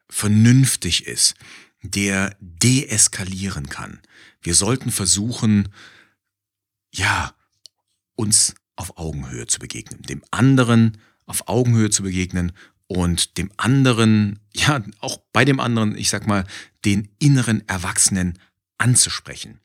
vernünftig 0.08 1.06
ist, 1.06 1.34
der 1.82 2.36
deeskalieren 2.40 3.68
kann. 3.68 4.00
Wir 4.42 4.54
sollten 4.54 4.90
versuchen, 4.90 5.68
ja, 6.92 7.34
uns 8.16 8.54
auf 8.76 8.96
Augenhöhe 8.96 9.46
zu 9.46 9.58
begegnen, 9.58 10.02
dem 10.02 10.22
anderen 10.30 10.98
auf 11.26 11.48
Augenhöhe 11.48 11.90
zu 11.90 12.02
begegnen 12.02 12.52
und 12.90 13.38
dem 13.38 13.52
anderen, 13.56 14.40
ja, 14.52 14.82
auch 14.98 15.18
bei 15.32 15.44
dem 15.44 15.60
anderen, 15.60 15.96
ich 15.96 16.10
sag 16.10 16.26
mal, 16.26 16.44
den 16.84 17.08
inneren 17.20 17.62
Erwachsenen 17.68 18.36
anzusprechen. 18.78 19.60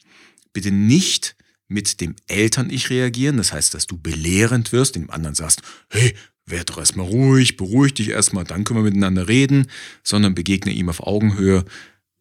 Bitte 0.54 0.70
nicht 0.70 1.36
mit 1.68 2.02
dem 2.02 2.16
Eltern-Ich 2.28 2.92
reagieren, 2.92 3.38
das 3.38 3.52
heißt, 3.52 3.74
dass 3.74 3.88
du 3.88 3.98
belehrend 3.98 4.72
wirst, 4.72 4.96
dem 4.96 5.10
anderen 5.10 5.34
sagst, 5.34 5.64
hey, 5.90 6.16
werd 6.46 6.70
doch 6.70 6.78
erstmal 6.78 7.08
ruhig, 7.08 7.58
beruhig 7.58 7.96
dich 7.96 8.10
erstmal, 8.10 8.44
dann 8.44 8.64
können 8.64 8.82
wir 8.82 8.92
miteinander 8.92 9.28
reden, 9.28 9.72
sondern 10.04 10.36
begegne 10.36 10.72
ihm 10.72 10.88
auf 10.88 11.02
Augenhöhe. 11.02 11.66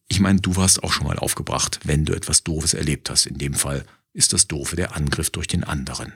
Ich 0.09 0.21
meine, 0.21 0.41
du 0.41 0.57
warst 0.57 0.83
auch 0.83 0.93
schon 0.93 1.07
mal 1.07 1.19
aufgebracht, 1.19 1.81
wenn 1.85 2.07
du 2.07 2.15
etwas 2.15 2.45
Doofes 2.45 2.73
erlebt 2.73 3.11
hast. 3.11 3.27
In 3.27 3.37
dem 3.37 3.53
Fall 3.53 3.85
ist 4.15 4.33
das 4.33 4.49
Doofe 4.49 4.75
der 4.75 4.97
Angriff 4.97 5.29
durch 5.29 5.49
den 5.49 5.65
anderen. 5.65 6.15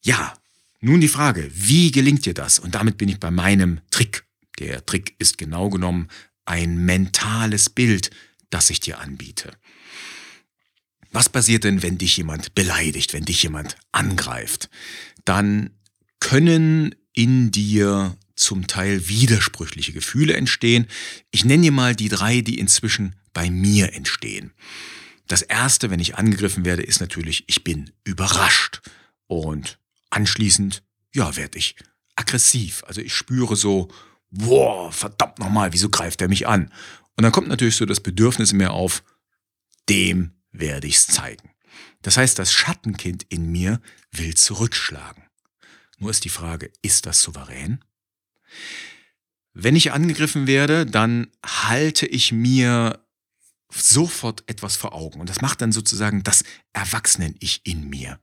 Ja, 0.00 0.32
nun 0.80 1.00
die 1.00 1.08
Frage, 1.08 1.50
wie 1.52 1.90
gelingt 1.90 2.26
dir 2.26 2.34
das? 2.34 2.58
Und 2.58 2.74
damit 2.74 2.96
bin 2.98 3.08
ich 3.08 3.20
bei 3.20 3.30
meinem 3.30 3.80
Trick. 3.90 4.24
Der 4.58 4.84
Trick 4.84 5.14
ist 5.18 5.38
genau 5.38 5.70
genommen 5.70 6.08
ein 6.44 6.84
mentales 6.84 7.70
Bild, 7.70 8.10
das 8.50 8.70
ich 8.70 8.80
dir 8.80 8.98
anbiete. 8.98 9.52
Was 11.12 11.28
passiert 11.28 11.64
denn, 11.64 11.82
wenn 11.82 11.98
dich 11.98 12.16
jemand 12.16 12.54
beleidigt, 12.54 13.12
wenn 13.12 13.24
dich 13.24 13.42
jemand 13.42 13.76
angreift? 13.92 14.70
Dann 15.24 15.70
können 16.20 16.94
in 17.14 17.50
dir 17.50 18.16
zum 18.36 18.66
Teil 18.66 19.08
widersprüchliche 19.08 19.92
Gefühle 19.92 20.34
entstehen. 20.34 20.86
Ich 21.30 21.44
nenne 21.44 21.64
dir 21.64 21.72
mal 21.72 21.96
die 21.96 22.08
drei, 22.08 22.40
die 22.40 22.58
inzwischen 22.58 23.16
bei 23.32 23.50
mir 23.50 23.92
entstehen. 23.92 24.52
Das 25.26 25.42
erste, 25.42 25.90
wenn 25.90 26.00
ich 26.00 26.16
angegriffen 26.16 26.64
werde, 26.64 26.82
ist 26.82 27.00
natürlich, 27.00 27.44
ich 27.46 27.64
bin 27.64 27.90
überrascht. 28.04 28.80
Und 29.26 29.78
anschließend, 30.10 30.82
ja, 31.14 31.36
werde 31.36 31.58
ich 31.58 31.76
aggressiv. 32.16 32.82
Also 32.86 33.00
ich 33.00 33.14
spüre 33.14 33.56
so, 33.56 33.88
boah, 34.30 34.92
verdammt 34.92 35.38
nochmal, 35.38 35.72
wieso 35.72 35.88
greift 35.88 36.20
er 36.20 36.28
mich 36.28 36.46
an? 36.46 36.72
Und 37.16 37.24
dann 37.24 37.32
kommt 37.32 37.48
natürlich 37.48 37.76
so 37.76 37.86
das 37.86 38.00
Bedürfnis 38.00 38.52
in 38.52 38.58
mir 38.58 38.72
auf, 38.72 39.02
dem 39.88 40.32
werde 40.52 40.86
ich's 40.86 41.06
zeigen. 41.06 41.50
Das 42.02 42.16
heißt, 42.16 42.38
das 42.38 42.52
Schattenkind 42.52 43.24
in 43.28 43.50
mir 43.50 43.80
will 44.12 44.34
zurückschlagen. 44.34 45.24
Nur 45.98 46.10
ist 46.10 46.24
die 46.24 46.30
Frage, 46.30 46.72
ist 46.82 47.06
das 47.06 47.20
souverän? 47.20 47.84
Wenn 49.52 49.76
ich 49.76 49.92
angegriffen 49.92 50.46
werde, 50.46 50.86
dann 50.86 51.30
halte 51.44 52.06
ich 52.06 52.32
mir 52.32 53.04
sofort 53.72 54.42
etwas 54.46 54.76
vor 54.76 54.94
Augen. 54.94 55.20
Und 55.20 55.28
das 55.28 55.42
macht 55.42 55.60
dann 55.60 55.72
sozusagen 55.72 56.22
das 56.22 56.42
Erwachsenen-Ich 56.72 57.60
in 57.64 57.88
mir. 57.88 58.20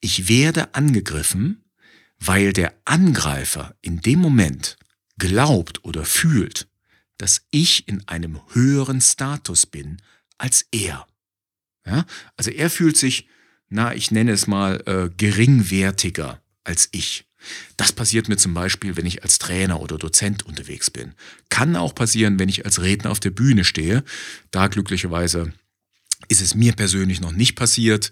Ich 0.00 0.28
werde 0.28 0.74
angegriffen, 0.74 1.64
weil 2.18 2.52
der 2.52 2.74
Angreifer 2.84 3.74
in 3.80 4.00
dem 4.00 4.18
Moment 4.20 4.76
glaubt 5.18 5.84
oder 5.84 6.04
fühlt, 6.04 6.68
dass 7.16 7.42
ich 7.50 7.88
in 7.88 8.06
einem 8.06 8.40
höheren 8.52 9.00
Status 9.00 9.66
bin 9.66 10.00
als 10.38 10.66
er. 10.70 11.06
Ja? 11.84 12.06
Also 12.36 12.50
er 12.50 12.70
fühlt 12.70 12.96
sich, 12.96 13.28
na, 13.68 13.94
ich 13.94 14.10
nenne 14.10 14.32
es 14.32 14.46
mal, 14.46 14.82
äh, 14.86 15.10
geringwertiger 15.16 16.40
als 16.64 16.88
ich. 16.92 17.24
Das 17.76 17.92
passiert 17.92 18.28
mir 18.28 18.36
zum 18.36 18.54
Beispiel, 18.54 18.96
wenn 18.96 19.06
ich 19.06 19.22
als 19.22 19.38
Trainer 19.38 19.80
oder 19.80 19.96
Dozent 19.96 20.44
unterwegs 20.44 20.90
bin. 20.90 21.14
Kann 21.48 21.76
auch 21.76 21.94
passieren, 21.94 22.38
wenn 22.38 22.48
ich 22.48 22.64
als 22.64 22.82
Redner 22.82 23.10
auf 23.10 23.20
der 23.20 23.30
Bühne 23.30 23.64
stehe. 23.64 24.04
Da 24.50 24.66
glücklicherweise 24.66 25.52
ist 26.28 26.40
es 26.40 26.54
mir 26.54 26.72
persönlich 26.72 27.20
noch 27.20 27.32
nicht 27.32 27.54
passiert. 27.54 28.10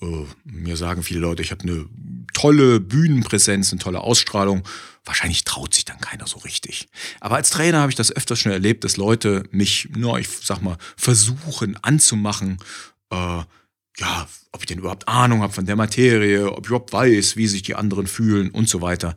Äh, 0.00 0.26
mir 0.44 0.76
sagen 0.76 1.02
viele 1.02 1.20
Leute, 1.20 1.42
ich 1.42 1.50
habe 1.50 1.62
eine 1.62 1.86
tolle 2.32 2.80
Bühnenpräsenz, 2.80 3.72
eine 3.72 3.80
tolle 3.80 4.00
Ausstrahlung. 4.00 4.62
Wahrscheinlich 5.04 5.44
traut 5.44 5.74
sich 5.74 5.84
dann 5.84 6.00
keiner 6.00 6.26
so 6.26 6.38
richtig. 6.38 6.88
Aber 7.20 7.36
als 7.36 7.50
Trainer 7.50 7.80
habe 7.80 7.90
ich 7.90 7.96
das 7.96 8.12
öfters 8.12 8.38
schon 8.38 8.52
erlebt, 8.52 8.84
dass 8.84 8.96
Leute 8.96 9.44
mich, 9.50 9.88
nur 9.96 10.18
ich 10.18 10.28
sag 10.28 10.60
mal, 10.60 10.78
versuchen 10.96 11.76
anzumachen, 11.82 12.58
äh, 13.10 13.42
ja, 13.96 14.28
ob 14.52 14.60
ich 14.60 14.66
denn 14.66 14.78
überhaupt 14.78 15.08
Ahnung 15.08 15.42
habe 15.42 15.52
von 15.52 15.66
der 15.66 15.76
Materie, 15.76 16.50
ob 16.50 16.64
ich 16.64 16.70
überhaupt 16.70 16.92
weiß, 16.92 17.36
wie 17.36 17.46
sich 17.46 17.62
die 17.62 17.74
anderen 17.74 18.06
fühlen 18.06 18.50
und 18.50 18.68
so 18.68 18.80
weiter. 18.80 19.14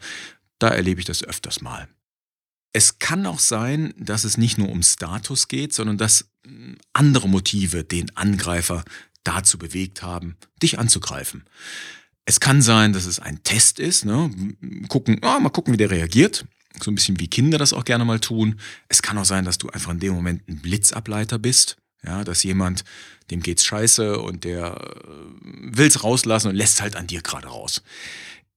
Da 0.59 0.69
erlebe 0.69 0.99
ich 0.99 1.05
das 1.05 1.23
öfters 1.23 1.61
mal. 1.61 1.87
Es 2.73 2.99
kann 2.99 3.25
auch 3.25 3.39
sein, 3.39 3.93
dass 3.97 4.23
es 4.23 4.37
nicht 4.37 4.57
nur 4.57 4.69
um 4.69 4.83
Status 4.83 5.47
geht, 5.47 5.73
sondern 5.73 5.97
dass 5.97 6.29
hm, 6.45 6.77
andere 6.93 7.27
Motive 7.27 7.83
den 7.83 8.15
Angreifer 8.15 8.83
dazu 9.27 9.57
bewegt 9.57 10.01
haben, 10.01 10.37
dich 10.61 10.79
anzugreifen. 10.79 11.43
Es 12.25 12.39
kann 12.39 12.61
sein, 12.61 12.93
dass 12.93 13.05
es 13.05 13.19
ein 13.19 13.43
Test 13.43 13.79
ist, 13.79 14.05
ne? 14.05 14.29
gucken, 14.89 15.19
oh, 15.23 15.39
mal 15.39 15.49
gucken, 15.49 15.73
wie 15.73 15.77
der 15.77 15.91
reagiert. 15.91 16.45
So 16.81 16.91
ein 16.91 16.95
bisschen 16.95 17.19
wie 17.19 17.27
Kinder 17.27 17.57
das 17.57 17.73
auch 17.73 17.85
gerne 17.85 18.05
mal 18.05 18.19
tun. 18.19 18.59
Es 18.87 19.01
kann 19.01 19.17
auch 19.17 19.25
sein, 19.25 19.45
dass 19.45 19.57
du 19.57 19.69
einfach 19.69 19.91
in 19.91 19.99
dem 19.99 20.13
Moment 20.13 20.47
ein 20.47 20.59
Blitzableiter 20.61 21.39
bist. 21.39 21.77
Ja, 22.03 22.23
dass 22.23 22.43
jemand, 22.43 22.83
dem 23.31 23.41
geht's 23.41 23.65
scheiße 23.65 24.19
und 24.19 24.43
der 24.43 24.75
äh, 24.75 25.09
will's 25.43 26.03
rauslassen 26.03 26.49
und 26.49 26.55
lässt 26.55 26.81
halt 26.81 26.95
an 26.95 27.07
dir 27.07 27.21
gerade 27.21 27.47
raus. 27.47 27.81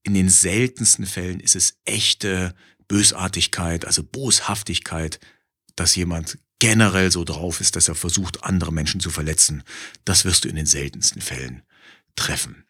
In 0.02 0.14
den 0.14 0.28
seltensten 0.28 1.06
Fällen 1.06 1.40
ist 1.40 1.56
es 1.56 1.78
echte 1.85 2.54
Bösartigkeit, 2.87 3.87
also 3.87 4.02
Boshaftigkeit, 4.02 5.20
dass 5.74 5.96
jemand 5.96 6.38
generell 6.61 7.11
so 7.11 7.25
drauf 7.25 7.61
ist, 7.61 7.75
dass 7.75 7.88
er 7.88 7.96
versucht, 7.96 8.44
andere 8.44 8.73
Menschen 8.73 9.01
zu 9.01 9.11
verletzen. 9.11 9.64
Das 10.05 10.25
wirst 10.25 10.44
du 10.44 10.49
in 10.49 10.57
den 10.57 10.66
seltensten 10.66 11.20
Fällen 11.20 11.62
treffen. 12.14 12.64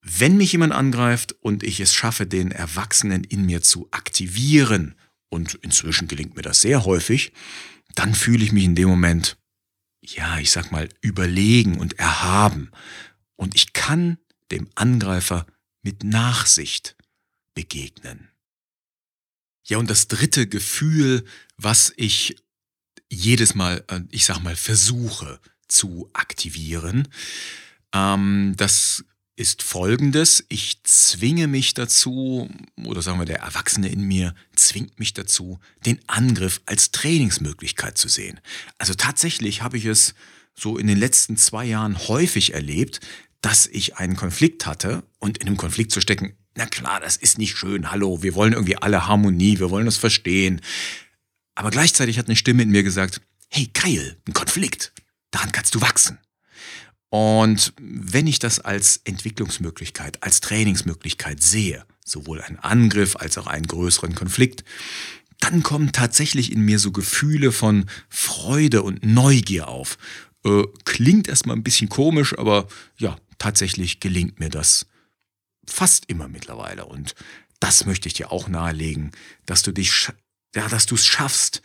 Wenn 0.00 0.36
mich 0.36 0.52
jemand 0.52 0.72
angreift 0.72 1.34
und 1.40 1.64
ich 1.64 1.80
es 1.80 1.92
schaffe, 1.92 2.26
den 2.26 2.52
Erwachsenen 2.52 3.24
in 3.24 3.44
mir 3.44 3.62
zu 3.62 3.88
aktivieren, 3.90 4.94
und 5.30 5.54
inzwischen 5.54 6.06
gelingt 6.06 6.36
mir 6.36 6.42
das 6.42 6.60
sehr 6.60 6.84
häufig, 6.84 7.32
dann 7.96 8.14
fühle 8.14 8.44
ich 8.44 8.52
mich 8.52 8.62
in 8.62 8.76
dem 8.76 8.88
Moment 8.88 9.36
ja, 10.04 10.38
ich 10.38 10.50
sag 10.50 10.70
mal, 10.70 10.88
überlegen 11.00 11.78
und 11.78 11.98
erhaben. 11.98 12.70
Und 13.36 13.54
ich 13.54 13.72
kann 13.72 14.18
dem 14.50 14.68
Angreifer 14.74 15.46
mit 15.82 16.04
Nachsicht 16.04 16.96
begegnen. 17.54 18.28
Ja, 19.64 19.78
und 19.78 19.88
das 19.88 20.08
dritte 20.08 20.46
Gefühl, 20.46 21.24
was 21.56 21.92
ich 21.96 22.36
jedes 23.10 23.54
Mal, 23.54 23.84
äh, 23.88 24.00
ich 24.10 24.24
sag 24.24 24.40
mal, 24.40 24.56
versuche 24.56 25.40
zu 25.68 26.10
aktivieren, 26.12 27.08
ähm, 27.92 28.54
das 28.56 29.04
ist 29.36 29.62
folgendes. 29.62 30.44
Ich 30.48 30.82
zwinge 30.84 31.48
mich 31.48 31.74
dazu, 31.74 32.48
oder 32.84 33.02
sagen 33.02 33.18
wir, 33.18 33.24
der 33.24 33.40
Erwachsene 33.40 33.88
in 33.88 34.02
mir 34.02 34.34
zwingt 34.54 34.98
mich 34.98 35.12
dazu, 35.12 35.58
den 35.84 35.98
Angriff 36.06 36.60
als 36.66 36.92
Trainingsmöglichkeit 36.92 37.98
zu 37.98 38.08
sehen. 38.08 38.40
Also 38.78 38.94
tatsächlich 38.94 39.62
habe 39.62 39.76
ich 39.76 39.86
es 39.86 40.14
so 40.54 40.78
in 40.78 40.86
den 40.86 40.98
letzten 40.98 41.36
zwei 41.36 41.64
Jahren 41.64 41.98
häufig 42.06 42.54
erlebt, 42.54 43.00
dass 43.40 43.66
ich 43.66 43.96
einen 43.96 44.16
Konflikt 44.16 44.66
hatte 44.66 45.02
und 45.18 45.38
in 45.38 45.48
einem 45.48 45.56
Konflikt 45.56 45.90
zu 45.90 46.00
stecken, 46.00 46.36
na 46.56 46.66
klar, 46.66 47.00
das 47.00 47.16
ist 47.16 47.38
nicht 47.38 47.58
schön, 47.58 47.90
hallo, 47.90 48.22
wir 48.22 48.34
wollen 48.34 48.52
irgendwie 48.52 48.76
alle 48.76 49.08
Harmonie, 49.08 49.58
wir 49.58 49.70
wollen 49.70 49.86
das 49.86 49.96
verstehen. 49.96 50.60
Aber 51.54 51.70
gleichzeitig 51.70 52.18
hat 52.18 52.26
eine 52.26 52.36
Stimme 52.36 52.62
in 52.62 52.70
mir 52.70 52.82
gesagt, 52.82 53.20
hey 53.48 53.70
geil, 53.72 54.16
ein 54.26 54.32
Konflikt, 54.32 54.92
daran 55.30 55.52
kannst 55.52 55.74
du 55.74 55.80
wachsen. 55.80 56.18
Und 57.10 57.72
wenn 57.78 58.26
ich 58.26 58.40
das 58.40 58.58
als 58.58 59.00
Entwicklungsmöglichkeit, 59.04 60.20
als 60.22 60.40
Trainingsmöglichkeit 60.40 61.40
sehe, 61.40 61.86
sowohl 62.04 62.42
einen 62.42 62.58
Angriff 62.58 63.14
als 63.14 63.38
auch 63.38 63.46
einen 63.46 63.66
größeren 63.66 64.16
Konflikt, 64.16 64.64
dann 65.38 65.62
kommen 65.62 65.92
tatsächlich 65.92 66.50
in 66.50 66.62
mir 66.62 66.78
so 66.78 66.90
Gefühle 66.90 67.52
von 67.52 67.86
Freude 68.08 68.82
und 68.82 69.04
Neugier 69.04 69.68
auf. 69.68 69.96
Äh, 70.44 70.64
klingt 70.84 71.28
erstmal 71.28 71.54
ein 71.54 71.62
bisschen 71.62 71.88
komisch, 71.88 72.36
aber 72.36 72.66
ja, 72.96 73.16
tatsächlich 73.38 74.00
gelingt 74.00 74.40
mir 74.40 74.48
das 74.48 74.86
fast 75.66 76.06
immer 76.08 76.28
mittlerweile. 76.28 76.86
Und 76.86 77.14
das 77.60 77.86
möchte 77.86 78.08
ich 78.08 78.14
dir 78.14 78.32
auch 78.32 78.48
nahelegen, 78.48 79.12
dass 79.46 79.62
du 79.62 79.72
dich, 79.72 80.08
ja, 80.54 80.68
dass 80.68 80.86
du 80.86 80.94
es 80.94 81.06
schaffst, 81.06 81.62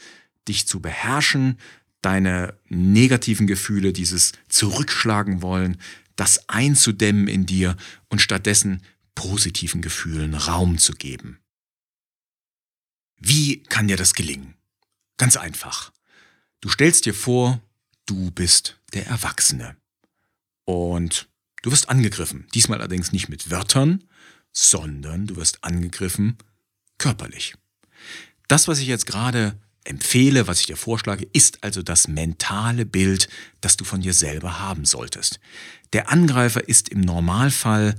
dich 0.47 0.67
zu 0.67 0.79
beherrschen, 0.79 1.57
deine 2.01 2.57
negativen 2.69 3.47
Gefühle, 3.47 3.93
dieses 3.93 4.31
Zurückschlagen 4.47 5.41
wollen, 5.41 5.77
das 6.15 6.49
einzudämmen 6.49 7.27
in 7.27 7.45
dir 7.45 7.77
und 8.09 8.21
stattdessen 8.21 8.83
positiven 9.15 9.81
Gefühlen 9.81 10.33
Raum 10.33 10.77
zu 10.77 10.93
geben. 10.93 11.39
Wie 13.17 13.63
kann 13.63 13.87
dir 13.87 13.97
das 13.97 14.13
gelingen? 14.13 14.55
Ganz 15.17 15.35
einfach. 15.35 15.91
Du 16.61 16.69
stellst 16.69 17.05
dir 17.05 17.13
vor, 17.13 17.61
du 18.05 18.31
bist 18.31 18.79
der 18.93 19.07
Erwachsene. 19.07 19.75
Und 20.65 21.29
du 21.61 21.71
wirst 21.71 21.89
angegriffen. 21.89 22.47
Diesmal 22.53 22.79
allerdings 22.79 23.11
nicht 23.11 23.27
mit 23.27 23.49
Wörtern, 23.49 24.03
sondern 24.51 25.27
du 25.27 25.35
wirst 25.35 25.63
angegriffen 25.63 26.37
körperlich. 26.97 27.55
Das, 28.49 28.67
was 28.67 28.79
ich 28.79 28.87
jetzt 28.87 29.05
gerade 29.05 29.55
empfehle, 29.85 30.47
was 30.47 30.59
ich 30.59 30.65
dir 30.65 30.75
vorschlage, 30.75 31.27
ist 31.33 31.63
also 31.63 31.81
das 31.81 32.07
mentale 32.07 32.85
Bild, 32.85 33.29
das 33.61 33.77
du 33.77 33.85
von 33.85 34.01
dir 34.01 34.13
selber 34.13 34.59
haben 34.59 34.85
solltest. 34.85 35.39
Der 35.93 36.11
Angreifer 36.11 36.67
ist 36.67 36.89
im 36.89 37.01
Normalfall, 37.01 37.95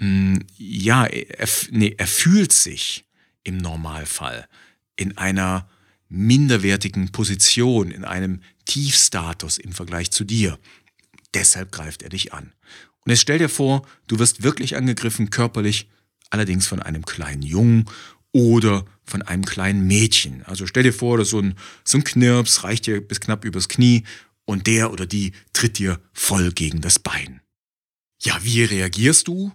mh, 0.00 0.06
hm, 0.06 0.46
ja, 0.56 1.04
er, 1.04 1.48
nee, 1.70 1.94
er 1.96 2.06
fühlt 2.06 2.52
sich 2.52 3.04
im 3.44 3.58
Normalfall 3.58 4.48
in 4.96 5.18
einer 5.18 5.68
minderwertigen 6.08 7.12
Position, 7.12 7.90
in 7.90 8.04
einem 8.04 8.40
Tiefstatus 8.64 9.58
im 9.58 9.72
Vergleich 9.72 10.10
zu 10.10 10.24
dir. 10.24 10.58
Deshalb 11.34 11.72
greift 11.72 12.02
er 12.02 12.08
dich 12.08 12.32
an. 12.32 12.52
Und 13.04 13.10
jetzt 13.10 13.20
stell 13.20 13.38
dir 13.38 13.50
vor, 13.50 13.86
du 14.06 14.18
wirst 14.18 14.42
wirklich 14.42 14.76
angegriffen, 14.76 15.28
körperlich, 15.28 15.90
allerdings 16.30 16.66
von 16.66 16.80
einem 16.80 17.04
kleinen 17.04 17.42
Jungen 17.42 17.84
oder 18.34 18.84
von 19.04 19.22
einem 19.22 19.44
kleinen 19.44 19.86
Mädchen. 19.86 20.44
Also 20.44 20.66
stell 20.66 20.82
dir 20.82 20.92
vor, 20.92 21.16
dass 21.16 21.30
so 21.30 21.40
ein, 21.40 21.54
so 21.84 21.98
ein 21.98 22.04
Knirps 22.04 22.64
reicht 22.64 22.86
dir 22.86 23.00
bis 23.00 23.20
knapp 23.20 23.44
übers 23.44 23.68
Knie 23.68 24.04
und 24.44 24.66
der 24.66 24.92
oder 24.92 25.06
die 25.06 25.32
tritt 25.52 25.78
dir 25.78 26.00
voll 26.12 26.52
gegen 26.52 26.80
das 26.80 26.98
Bein. 26.98 27.40
Ja, 28.22 28.36
wie 28.42 28.64
reagierst 28.64 29.28
du? 29.28 29.52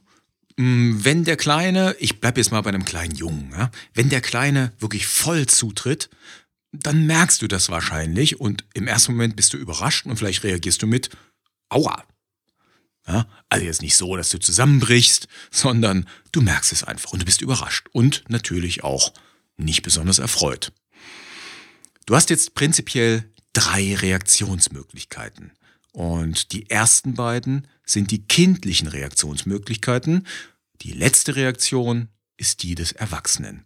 Hm, 0.57 1.03
wenn 1.03 1.25
der 1.25 1.35
Kleine, 1.35 1.95
ich 1.99 2.19
bleib 2.19 2.37
jetzt 2.37 2.51
mal 2.51 2.61
bei 2.61 2.69
einem 2.69 2.85
kleinen 2.85 3.15
Jungen, 3.15 3.51
ja, 3.51 3.69
wenn 3.93 4.09
der 4.09 4.21
Kleine 4.21 4.71
wirklich 4.79 5.07
voll 5.07 5.45
zutritt, 5.45 6.09
dann 6.71 7.05
merkst 7.05 7.41
du 7.41 7.47
das 7.47 7.69
wahrscheinlich 7.69 8.39
und 8.39 8.63
im 8.73 8.87
ersten 8.87 9.11
Moment 9.11 9.35
bist 9.35 9.53
du 9.53 9.57
überrascht 9.57 10.05
und 10.05 10.17
vielleicht 10.17 10.43
reagierst 10.43 10.81
du 10.81 10.87
mit 10.87 11.09
Aua, 11.69 12.03
ja? 13.09 13.27
Also 13.49 13.65
jetzt 13.65 13.81
nicht 13.81 13.97
so, 13.97 14.15
dass 14.15 14.29
du 14.29 14.39
zusammenbrichst, 14.39 15.27
sondern 15.51 16.07
du 16.31 16.41
merkst 16.41 16.71
es 16.71 16.83
einfach 16.83 17.11
und 17.11 17.21
du 17.21 17.25
bist 17.25 17.41
überrascht 17.41 17.87
und 17.91 18.23
natürlich 18.29 18.83
auch 18.83 19.13
nicht 19.57 19.81
besonders 19.81 20.19
erfreut. 20.19 20.71
Du 22.05 22.15
hast 22.15 22.29
jetzt 22.29 22.53
prinzipiell 22.53 23.25
drei 23.53 23.95
Reaktionsmöglichkeiten. 23.95 25.51
Und 25.91 26.53
die 26.53 26.69
ersten 26.69 27.15
beiden 27.15 27.67
sind 27.83 28.11
die 28.11 28.25
kindlichen 28.25 28.87
Reaktionsmöglichkeiten. 28.87 30.27
Die 30.81 30.91
letzte 30.91 31.35
Reaktion 31.35 32.09
ist 32.37 32.61
die 32.63 32.75
des 32.75 32.91
Erwachsenen. 32.91 33.65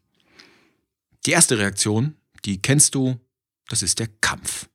Die 1.25 1.31
erste 1.31 1.57
Reaktion, 1.57 2.15
die 2.45 2.61
kennst 2.61 2.95
du, 2.95 3.19
das 3.67 3.83
ist 3.83 3.99
der 3.99 4.07
Kampf. 4.21 4.67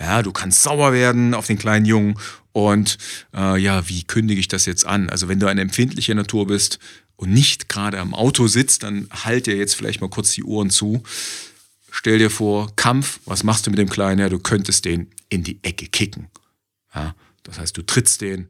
Ja, 0.00 0.22
du 0.22 0.32
kannst 0.32 0.62
sauer 0.62 0.92
werden 0.92 1.34
auf 1.34 1.46
den 1.46 1.58
kleinen 1.58 1.84
Jungen 1.84 2.18
und 2.58 2.98
äh, 3.34 3.56
ja, 3.56 3.88
wie 3.88 4.02
kündige 4.02 4.40
ich 4.40 4.48
das 4.48 4.66
jetzt 4.66 4.84
an? 4.84 5.08
Also 5.10 5.28
wenn 5.28 5.38
du 5.38 5.46
eine 5.46 5.60
empfindliche 5.60 6.14
Natur 6.16 6.48
bist 6.48 6.80
und 7.14 7.32
nicht 7.32 7.68
gerade 7.68 8.00
am 8.00 8.14
Auto 8.14 8.48
sitzt, 8.48 8.82
dann 8.82 9.08
halt 9.10 9.46
dir 9.46 9.56
jetzt 9.56 9.74
vielleicht 9.74 10.00
mal 10.00 10.10
kurz 10.10 10.32
die 10.32 10.42
Ohren 10.42 10.70
zu. 10.70 11.04
Stell 11.92 12.18
dir 12.18 12.30
vor, 12.30 12.74
Kampf, 12.74 13.20
was 13.26 13.44
machst 13.44 13.66
du 13.66 13.70
mit 13.70 13.78
dem 13.78 13.88
Kleinen? 13.88 14.20
Ja, 14.20 14.28
du 14.28 14.40
könntest 14.40 14.84
den 14.86 15.08
in 15.28 15.44
die 15.44 15.60
Ecke 15.62 15.86
kicken. 15.86 16.26
Ja, 16.92 17.14
das 17.44 17.60
heißt, 17.60 17.76
du 17.76 17.82
trittst 17.82 18.22
den, 18.22 18.48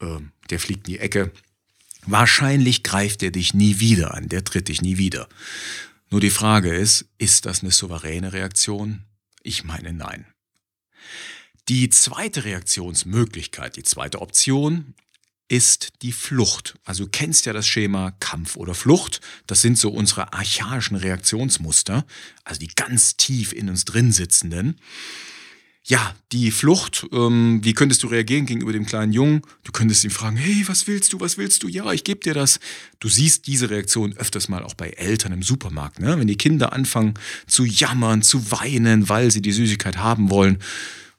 äh, 0.00 0.18
der 0.50 0.58
fliegt 0.58 0.88
in 0.88 0.94
die 0.94 0.98
Ecke. 0.98 1.30
Wahrscheinlich 2.06 2.82
greift 2.82 3.22
er 3.22 3.30
dich 3.30 3.54
nie 3.54 3.78
wieder 3.78 4.14
an, 4.14 4.28
der 4.28 4.42
tritt 4.42 4.66
dich 4.66 4.82
nie 4.82 4.98
wieder. 4.98 5.28
Nur 6.10 6.20
die 6.20 6.30
Frage 6.30 6.74
ist, 6.74 7.06
ist 7.18 7.46
das 7.46 7.62
eine 7.62 7.70
souveräne 7.70 8.32
Reaktion? 8.32 9.04
Ich 9.42 9.62
meine 9.62 9.92
nein. 9.92 10.26
Die 11.68 11.88
zweite 11.88 12.44
Reaktionsmöglichkeit, 12.44 13.76
die 13.76 13.82
zweite 13.82 14.20
Option 14.20 14.94
ist 15.48 15.92
die 16.02 16.12
Flucht. 16.12 16.74
Also 16.84 17.04
du 17.04 17.10
kennst 17.10 17.46
ja 17.46 17.52
das 17.52 17.66
Schema 17.66 18.12
Kampf 18.20 18.56
oder 18.56 18.74
Flucht. 18.74 19.20
Das 19.46 19.62
sind 19.62 19.78
so 19.78 19.90
unsere 19.90 20.32
archaischen 20.32 20.96
Reaktionsmuster, 20.96 22.04
also 22.44 22.58
die 22.58 22.68
ganz 22.68 23.16
tief 23.16 23.52
in 23.52 23.68
uns 23.68 23.84
drin 23.84 24.12
sitzenden. 24.12 24.78
ja, 25.86 26.14
die 26.32 26.50
Flucht, 26.50 27.06
ähm, 27.12 27.60
wie 27.62 27.74
könntest 27.74 28.02
du 28.02 28.06
reagieren 28.06 28.46
gegenüber 28.46 28.72
dem 28.72 28.86
kleinen 28.86 29.12
Jungen? 29.12 29.42
Du 29.64 29.72
könntest 29.72 30.02
ihn 30.04 30.10
fragen, 30.10 30.36
hey, 30.36 30.64
was 30.66 30.86
willst 30.86 31.12
du, 31.12 31.20
was 31.20 31.36
willst 31.36 31.62
du? 31.62 31.68
Ja, 31.68 31.92
ich 31.92 32.04
gebe 32.04 32.20
dir 32.20 32.32
das. 32.32 32.58
Du 33.00 33.08
siehst 33.08 33.46
diese 33.46 33.68
Reaktion 33.68 34.16
öfters 34.16 34.48
mal 34.48 34.62
auch 34.62 34.72
bei 34.72 34.90
Eltern 34.90 35.32
im 35.32 35.42
Supermarkt, 35.42 36.00
ne? 36.00 36.18
wenn 36.18 36.26
die 36.26 36.38
Kinder 36.38 36.72
anfangen 36.72 37.14
zu 37.46 37.66
jammern, 37.66 38.22
zu 38.22 38.50
weinen, 38.50 39.10
weil 39.10 39.30
sie 39.30 39.42
die 39.42 39.52
Süßigkeit 39.52 39.98
haben 39.98 40.30
wollen. 40.30 40.58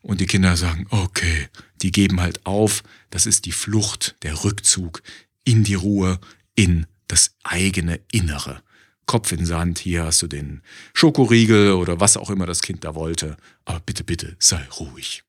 Und 0.05 0.21
die 0.21 0.27
Kinder 0.27 0.55
sagen, 0.55 0.85
okay, 0.91 1.47
die 1.81 1.91
geben 1.91 2.21
halt 2.21 2.45
auf. 2.45 2.83
Das 3.09 3.25
ist 3.25 3.45
die 3.45 3.51
Flucht, 3.51 4.15
der 4.21 4.43
Rückzug 4.43 5.01
in 5.45 5.63
die 5.63 5.73
Ruhe, 5.73 6.19
in 6.53 6.85
das 7.07 7.31
eigene 7.43 7.99
Innere. 8.11 8.61
Kopf 9.07 9.31
in 9.31 9.47
Sand, 9.47 9.79
hier 9.79 10.03
hast 10.03 10.21
du 10.21 10.27
den 10.27 10.61
Schokoriegel 10.93 11.71
oder 11.71 11.99
was 11.99 12.17
auch 12.17 12.29
immer 12.29 12.45
das 12.45 12.61
Kind 12.61 12.83
da 12.83 12.93
wollte. 12.93 13.35
Aber 13.65 13.79
bitte, 13.79 14.03
bitte, 14.03 14.35
sei 14.37 14.63
ruhig. 14.79 15.23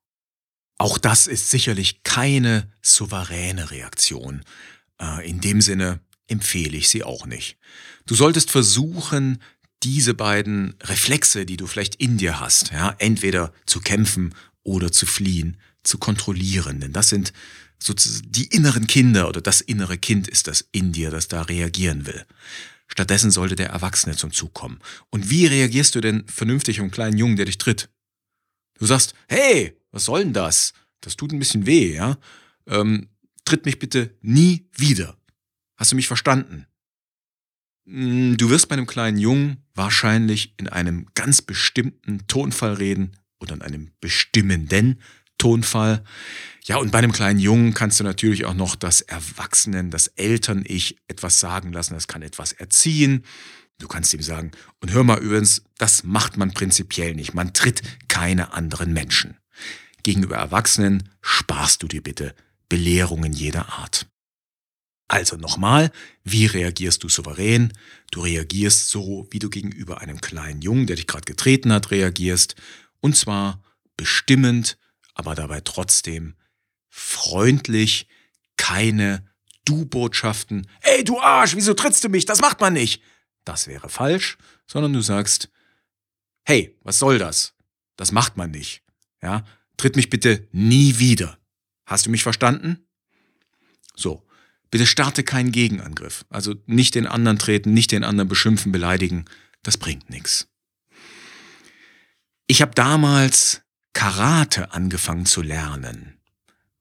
Auch 0.77 0.99
das 0.99 1.27
ist 1.27 1.49
sicherlich 1.49 2.03
keine 2.03 2.71
souveräne 2.83 3.71
Reaktion. 3.71 4.45
Äh, 5.01 5.27
in 5.27 5.41
dem 5.41 5.62
Sinne 5.62 6.01
empfehle 6.27 6.77
ich 6.77 6.91
sie 6.91 7.03
auch 7.03 7.25
nicht. 7.25 7.57
Du 8.05 8.15
solltest 8.15 8.51
versuchen, 8.51 9.43
diese 9.83 10.12
beiden 10.12 10.75
Reflexe, 10.83 11.47
die 11.47 11.57
du 11.57 11.67
vielleicht 11.67 11.95
in 11.95 12.19
dir 12.19 12.41
hast, 12.41 12.73
ja, 12.73 12.95
entweder 12.99 13.55
zu 13.65 13.81
kämpfen 13.81 14.35
oder 14.66 14.92
zu 14.92 15.07
fliehen, 15.07 15.57
zu 15.83 15.98
kontrollieren. 15.98 16.81
Denn 16.81 16.92
das 16.92 17.09
sind 17.09 17.33
sozusagen 17.79 18.31
die 18.31 18.46
inneren 18.46 18.87
Kinder 18.87 19.29
oder 19.29 19.40
das 19.40 19.61
innere 19.61 19.96
Kind 19.96 20.29
ist 20.29 20.48
das 20.48 20.68
in 20.72 20.92
dir, 20.92 21.11
das 21.11 21.29
da 21.29 21.42
reagieren 21.42 22.07
will. 22.07 22.26
Stattdessen 22.88 23.31
sollte 23.31 23.57
der 23.57 23.70
Erwachsene 23.70 24.16
zum 24.16 24.33
Zug 24.33 24.55
kommen. 24.55 24.81
Und 25.11 25.31
wie 25.31 25.46
reagierst 25.46 25.94
du 25.94 26.00
denn 26.00 26.26
vernünftig 26.26 26.79
auf 26.79 26.85
einen 26.85 26.90
kleinen 26.90 27.18
Jungen, 27.18 27.37
der 27.37 27.46
dich 27.46 27.59
tritt? 27.59 27.88
Du 28.79 28.87
sagst, 28.87 29.14
hey, 29.29 29.81
was 29.90 30.05
soll 30.05 30.24
denn 30.24 30.33
das? 30.33 30.72
Das 31.00 31.16
tut 31.16 31.33
ein 31.33 31.38
bisschen 31.38 31.66
weh, 31.66 31.94
ja? 31.94 32.18
Ähm, 32.66 33.09
tritt 33.44 33.64
mich 33.64 33.79
bitte 33.79 34.16
nie 34.20 34.68
wieder. 34.76 35.16
Hast 35.76 35.92
du 35.92 35.96
mich 35.96 36.09
verstanden? 36.09 36.66
Hm, 37.87 38.37
du 38.37 38.50
wirst 38.50 38.68
bei 38.68 38.74
einem 38.74 38.87
kleinen 38.87 39.18
Jungen 39.18 39.64
wahrscheinlich 39.74 40.55
in 40.57 40.68
einem 40.68 41.07
ganz 41.14 41.42
bestimmten 41.42 42.26
Tonfall 42.26 42.74
reden 42.74 43.16
oder 43.40 43.55
in 43.55 43.62
einem 43.62 43.90
bestimmenden 44.01 45.01
Tonfall. 45.38 46.03
Ja, 46.64 46.77
und 46.77 46.90
bei 46.90 46.99
einem 46.99 47.12
kleinen 47.12 47.38
Jungen 47.38 47.75
kannst 47.75 48.01
du 48.01 48.05
natürlich 48.05 48.44
auch 48.44 48.55
noch 48.55 48.75
das 48.75 49.01
Erwachsenen, 49.03 49.90
das 49.90 50.09
Eltern-Ich 50.09 50.96
etwas 51.09 51.38
sagen 51.40 51.72
lassen. 51.72 51.94
Das 51.94 52.09
kann 52.09 52.22
etwas 52.22 52.53
erziehen. 52.53 53.25
Du 53.79 53.88
kannst 53.88 54.14
ihm 54.14 54.22
sagen, 54.22 54.53
und 54.81 54.92
hör 54.92 55.05
mal 55.05 55.18
übrigens, 55.18 55.62
das 55.77 56.03
macht 56.03 56.38
man 56.38 56.53
prinzipiell 56.53 57.14
nicht. 57.14 57.35
Man 57.35 57.53
tritt 57.53 57.83
keine 58.09 58.55
anderen 58.55 58.92
Menschen. 58.92 59.37
Gegenüber 60.03 60.37
Erwachsenen 60.37 61.11
sparst 61.20 61.83
du 61.83 61.88
dir 61.88 62.03
bitte 62.03 62.35
Belehrungen 62.68 63.33
jeder 63.33 63.68
Art. 63.79 64.07
Also 65.09 65.37
nochmal, 65.37 65.92
wie 66.25 66.46
reagierst 66.46 67.05
du 67.05 67.09
souverän? 67.09 67.72
Du 68.11 68.22
reagierst 68.22 68.88
so, 68.88 69.29
wie 69.31 69.38
du 69.38 69.51
gegenüber 69.51 70.01
einem 70.01 70.20
kleinen 70.20 70.62
Jungen, 70.62 70.87
der 70.87 70.96
dich 70.96 71.07
gerade 71.07 71.25
getreten 71.25 71.72
hat, 71.72 71.90
reagierst. 71.90 72.57
Und 73.07 73.16
zwar 73.16 73.62
bestimmend, 73.97 74.79
aber 75.14 75.37
dabei 75.37 75.61
trotzdem 75.61 76.35
freundlich, 76.88 78.09
keine 78.57 79.25
Du-Botschaften. 79.64 80.66
Ey, 80.81 81.05
du 81.05 81.21
Arsch, 81.21 81.55
wieso 81.55 81.75
trittst 81.75 82.03
du 82.03 82.09
mich? 82.09 82.25
Das 82.25 82.40
macht 82.40 82.61
man 82.61 82.73
nicht. 82.73 83.01
Das 83.45 83.69
wäre 83.69 83.88
falsch, 83.88 84.38
sondern 84.66 84.92
du 84.92 85.03
sagst, 85.03 85.51
hey, 86.42 86.77
was 86.83 86.99
soll 86.99 87.19
das? 87.19 87.55
Das 87.95 88.11
macht 88.11 88.37
man 88.37 88.51
nicht. 88.51 88.83
Ja, 89.23 89.45
tritt 89.77 89.95
mich 89.95 90.11
bitte 90.11 90.49
nie 90.51 90.99
wieder. 90.99 91.38
Hast 91.85 92.07
du 92.07 92.11
mich 92.11 92.25
verstanden? 92.25 92.88
So, 93.95 94.27
bitte 94.73 94.85
starte 94.85 95.23
keinen 95.23 95.53
Gegenangriff. 95.53 96.25
Also 96.29 96.57
nicht 96.66 96.97
den 96.97 97.07
anderen 97.07 97.38
treten, 97.38 97.73
nicht 97.73 97.92
den 97.92 98.03
anderen 98.03 98.29
beschimpfen, 98.29 98.73
beleidigen. 98.73 99.27
Das 99.62 99.79
bringt 99.79 100.11
nichts. 100.11 100.49
Ich 102.49 102.63
habe 102.63 102.75
damals 102.75 103.63
Karate 103.93 104.73
angefangen 104.73 105.27
zu 105.27 105.43
lernen, 105.43 106.19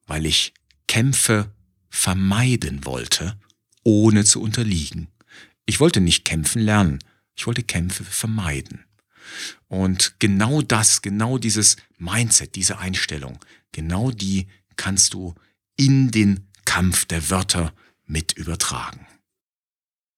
weil 0.06 0.28
ich 0.28 0.54
Kämpfe 0.88 1.52
vermeiden 1.90 2.86
wollte, 2.86 3.40
ohne 3.84 4.26
zu 4.26 4.42
unterliegen. 4.42 5.08
Ich 5.66 5.80
wollte 5.80 6.02
nicht 6.02 6.24
kämpfen 6.24 6.62
lernen, 6.62 7.00
ich 7.36 7.48
wollte 7.48 7.64
Kämpfe 7.64 8.04
vermeiden. 8.04 8.86
Und 9.68 10.20
genau 10.20 10.62
das, 10.62 11.02
genau 11.02 11.40
dieses 11.40 11.78
Mindset, 11.98 12.54
diese 12.54 12.78
Einstellung, 12.78 13.40
genau 13.72 14.12
die 14.12 14.48
kannst 14.76 15.16
du 15.16 15.34
in 15.78 16.12
den 16.12 16.48
Kampf 16.66 17.06
der 17.06 17.32
Wörter 17.32 17.74
mit 18.06 18.34
übertragen. 18.34 19.08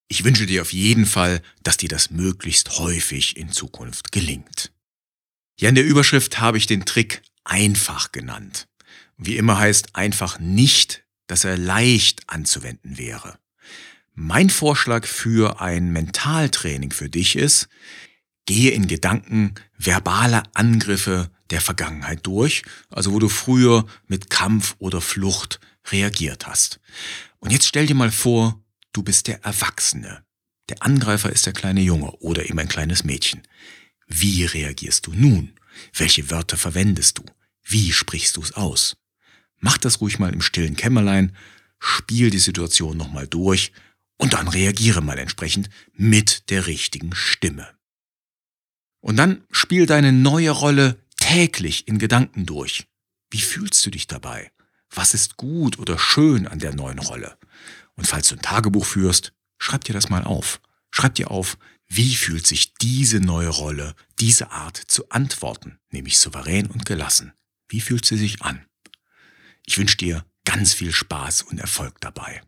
Ich 0.10 0.26
wünsche 0.26 0.46
dir 0.46 0.62
auf 0.62 0.74
jeden 0.74 1.06
Fall, 1.06 1.42
dass 1.64 1.78
dir 1.78 1.90
das 1.90 2.10
möglichst 2.10 2.80
häufig 2.80 3.38
in 3.38 3.52
Zukunft 3.52 4.12
gelingt. 4.12 4.72
Ja, 5.60 5.70
in 5.70 5.76
der 5.76 5.86
Überschrift 5.86 6.40
habe 6.40 6.58
ich 6.58 6.68
den 6.68 6.86
Trick 6.86 7.24
einfach 7.44 8.12
genannt. 8.12 8.68
Wie 9.18 9.38
immer 9.38 9.58
heißt 9.58 9.96
einfach 9.96 10.38
nicht, 10.38 11.04
dass 11.26 11.46
er 11.46 11.58
leicht 11.58 12.22
anzuwenden 12.28 13.00
wäre. 13.00 13.40
Mein 14.14 14.52
Vorschlag 14.52 15.08
für 15.08 15.60
ein 15.60 15.92
Mentaltraining 15.92 16.92
für 16.92 17.10
dich 17.10 17.36
ist, 17.36 17.70
gehe 18.46 18.72
in 18.72 18.88
Gedanken 18.88 19.56
verbale 19.78 20.44
Angriffe 20.54 21.32
der 21.50 21.62
Vergangenheit 21.62 22.26
durch, 22.28 22.64
also 22.90 23.14
wo 23.14 23.20
du 23.20 23.30
früher 23.30 23.86
mit 24.08 24.30
Kampf 24.30 24.76
oder 24.78 25.02
Flucht 25.02 25.60
reagiert 25.92 26.46
hast. 26.46 26.80
Und 27.40 27.52
jetzt 27.52 27.68
stell 27.68 27.88
dir 27.88 27.96
mal 27.96 28.12
vor, 28.12 28.64
du 28.94 29.02
bist 29.02 29.28
der 29.28 29.44
Erwachsene. 29.44 30.24
Der 30.70 30.84
Angreifer 30.84 31.32
ist 31.32 31.46
der 31.46 31.54
kleine 31.54 31.82
Junge 31.82 32.12
oder 32.18 32.48
eben 32.48 32.60
ein 32.60 32.68
kleines 32.68 33.04
Mädchen. 33.04 33.42
Wie 34.08 34.46
reagierst 34.46 35.08
du 35.08 35.14
nun? 35.14 35.54
Welche 35.94 36.30
Wörter 36.32 36.58
verwendest 36.58 37.20
du? 37.20 37.26
Wie 37.64 37.92
sprichst 37.92 38.38
du 38.38 38.42
es 38.42 38.54
aus? 38.54 38.98
Mach 39.60 39.78
das 39.78 40.02
ruhig 40.02 40.20
mal 40.20 40.34
im 40.34 40.42
stillen 40.42 40.76
Kämmerlein, 40.76 41.36
spiel 41.80 42.30
die 42.30 42.40
Situation 42.40 42.98
nochmal 42.98 43.28
durch 43.28 43.72
und 44.18 44.34
dann 44.34 44.48
reagiere 44.48 45.02
mal 45.02 45.20
entsprechend 45.20 45.70
mit 45.94 46.50
der 46.50 46.68
richtigen 46.68 47.14
Stimme. 47.14 47.68
Und 49.02 49.18
dann 49.18 49.44
spiel 49.52 49.86
deine 49.86 50.12
neue 50.12 50.52
Rolle 50.52 50.98
täglich 51.18 51.88
in 51.88 52.00
Gedanken 52.00 52.46
durch. 52.46 52.88
Wie 53.30 53.42
fühlst 53.42 53.86
du 53.86 53.92
dich 53.92 54.08
dabei? 54.08 54.52
Was 54.90 55.14
ist 55.14 55.38
gut 55.38 55.78
oder 55.80 56.00
schön 56.00 56.48
an 56.48 56.60
der 56.60 56.74
neuen 56.74 57.00
Rolle? 57.00 57.38
Und 57.96 58.08
falls 58.08 58.30
du 58.30 58.36
ein 58.36 58.42
Tagebuch 58.42 58.86
führst, 58.86 59.34
schreib 59.58 59.84
dir 59.84 59.94
das 59.94 60.10
mal 60.10 60.24
auf. 60.24 60.62
Schreib 60.92 61.16
dir 61.16 61.30
auf, 61.30 61.58
wie 61.88 62.16
fühlt 62.16 62.46
sich 62.46 62.74
diese 62.76 63.20
neue 63.20 63.50
Rolle, 63.50 63.96
diese 64.20 64.52
Art 64.52 64.78
zu 64.78 65.10
antworten, 65.10 65.80
nämlich 65.90 66.20
souverän 66.20 66.68
und 66.68 66.86
gelassen? 66.86 67.34
Wie 67.70 67.82
fühlt 67.82 68.06
sie 68.06 68.18
sich 68.18 68.42
an? 68.42 68.66
Ich 69.66 69.78
wünsche 69.78 69.98
dir 69.98 70.26
ganz 70.46 70.74
viel 70.74 70.94
Spaß 70.94 71.44
und 71.44 71.60
Erfolg 71.60 72.00
dabei. 72.02 72.42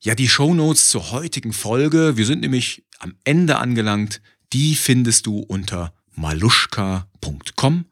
Ja, 0.00 0.14
die 0.14 0.28
Shownotes 0.28 0.88
zur 0.88 1.10
heutigen 1.10 1.52
Folge, 1.52 2.16
wir 2.16 2.24
sind 2.24 2.40
nämlich 2.40 2.84
am 2.98 3.14
Ende 3.24 3.58
angelangt, 3.58 4.22
die 4.52 4.74
findest 4.74 5.26
du 5.26 5.40
unter 5.40 5.94
maluschka.com 6.12 7.86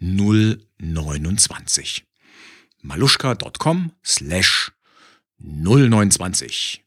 029. 0.00 2.04
maluschka.com 2.82 3.92
slash 4.04 4.72
029. 5.38 6.82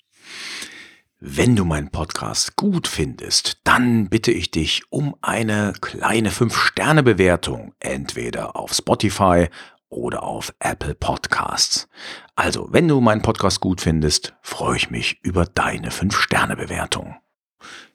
Wenn 1.23 1.55
du 1.55 1.65
meinen 1.65 1.91
Podcast 1.91 2.55
gut 2.55 2.87
findest, 2.87 3.59
dann 3.63 4.09
bitte 4.09 4.31
ich 4.31 4.49
dich 4.49 4.81
um 4.89 5.15
eine 5.21 5.73
kleine 5.79 6.31
5-Sterne-Bewertung, 6.31 7.75
entweder 7.79 8.55
auf 8.55 8.73
Spotify 8.73 9.47
oder 9.87 10.23
auf 10.23 10.51
Apple 10.57 10.95
Podcasts. 10.95 11.87
Also, 12.35 12.69
wenn 12.71 12.87
du 12.87 12.99
meinen 13.01 13.21
Podcast 13.21 13.59
gut 13.59 13.81
findest, 13.81 14.33
freue 14.41 14.77
ich 14.77 14.89
mich 14.89 15.19
über 15.21 15.45
deine 15.45 15.91
5-Sterne-Bewertung. 15.91 17.17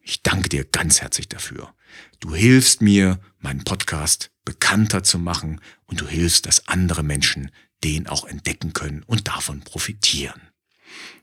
Ich 0.03 0.23
danke 0.23 0.49
dir 0.49 0.65
ganz 0.65 1.01
herzlich 1.01 1.29
dafür. 1.29 1.75
Du 2.21 2.33
hilfst 2.33 2.81
mir, 2.81 3.19
meinen 3.41 3.65
Podcast 3.65 4.31
bekannter 4.45 5.03
zu 5.03 5.19
machen 5.19 5.61
und 5.87 6.01
du 6.01 6.07
hilfst, 6.07 6.47
dass 6.47 6.69
andere 6.69 7.03
Menschen 7.03 7.51
den 7.83 8.07
auch 8.07 8.25
entdecken 8.25 8.73
können 8.73 9.03
und 9.03 9.27
davon 9.27 9.63
profitieren. 9.63 10.41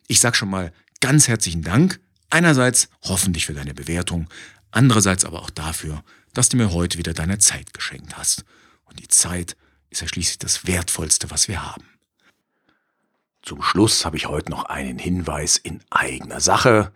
Ich 0.07 0.19
sag 0.19 0.35
schon 0.35 0.49
mal 0.49 0.73
ganz 1.03 1.27
herzlichen 1.27 1.63
Dank. 1.63 1.99
Einerseits 2.29 2.87
hoffentlich 3.01 3.45
für 3.45 3.53
deine 3.53 3.73
Bewertung, 3.73 4.29
andererseits 4.71 5.25
aber 5.25 5.41
auch 5.41 5.49
dafür, 5.49 6.01
dass 6.33 6.47
du 6.47 6.55
mir 6.55 6.71
heute 6.71 6.97
wieder 6.97 7.13
deine 7.13 7.39
Zeit 7.39 7.73
geschenkt 7.73 8.17
hast. 8.17 8.45
Und 8.85 9.01
die 9.01 9.09
Zeit 9.09 9.57
ist 9.89 10.01
ja 10.01 10.07
schließlich 10.07 10.39
das 10.39 10.65
Wertvollste, 10.65 11.29
was 11.29 11.49
wir 11.49 11.61
haben. 11.61 11.83
Zum 13.41 13.61
Schluss 13.61 14.05
habe 14.05 14.15
ich 14.15 14.27
heute 14.27 14.49
noch 14.49 14.63
einen 14.63 14.97
Hinweis 14.97 15.57
in 15.57 15.81
eigener 15.89 16.39
Sache. 16.39 16.93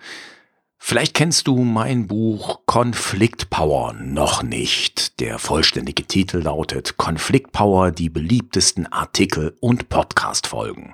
Vielleicht 0.79 1.15
kennst 1.15 1.47
du 1.47 1.63
mein 1.63 2.07
Buch 2.07 2.61
Konflikt 2.65 3.49
Power 3.49 3.93
noch 3.93 4.43
nicht. 4.43 5.19
Der 5.19 5.39
vollständige 5.39 6.05
Titel 6.05 6.37
lautet 6.37 6.97
Konflikt 6.97 7.51
Power, 7.51 7.91
die 7.91 8.09
beliebtesten 8.09 8.85
Artikel 8.91 9.57
und 9.59 9.89
Podcast-Folgen. 9.89 10.93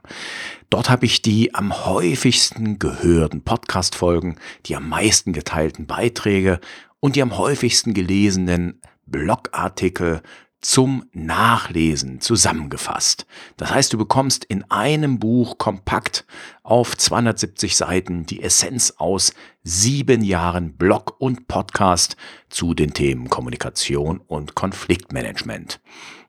Dort 0.69 0.89
habe 0.89 1.05
ich 1.05 1.21
die 1.21 1.53
am 1.53 1.85
häufigsten 1.85 2.79
gehörten 2.79 3.43
Podcast-Folgen, 3.43 4.37
die 4.65 4.75
am 4.75 4.89
meisten 4.89 5.33
geteilten 5.33 5.85
Beiträge 5.85 6.59
und 6.99 7.15
die 7.15 7.21
am 7.21 7.37
häufigsten 7.37 7.93
gelesenen 7.93 8.81
Blogartikel 9.05 10.23
zum 10.63 11.05
Nachlesen 11.11 12.21
zusammengefasst. 12.21 13.25
Das 13.57 13.73
heißt, 13.73 13.93
du 13.93 13.97
bekommst 13.97 14.45
in 14.45 14.63
einem 14.71 15.19
Buch 15.19 15.57
kompakt 15.57 16.25
auf 16.63 16.97
270 16.97 17.75
Seiten 17.75 18.25
die 18.25 18.41
Essenz 18.41 18.93
aus 18.97 19.33
sieben 19.63 20.23
Jahren 20.23 20.75
Blog 20.75 21.15
und 21.19 21.47
Podcast 21.47 22.15
zu 22.49 22.73
den 22.73 22.93
Themen 22.93 23.29
Kommunikation 23.29 24.19
und 24.19 24.55
Konfliktmanagement. 24.55 25.81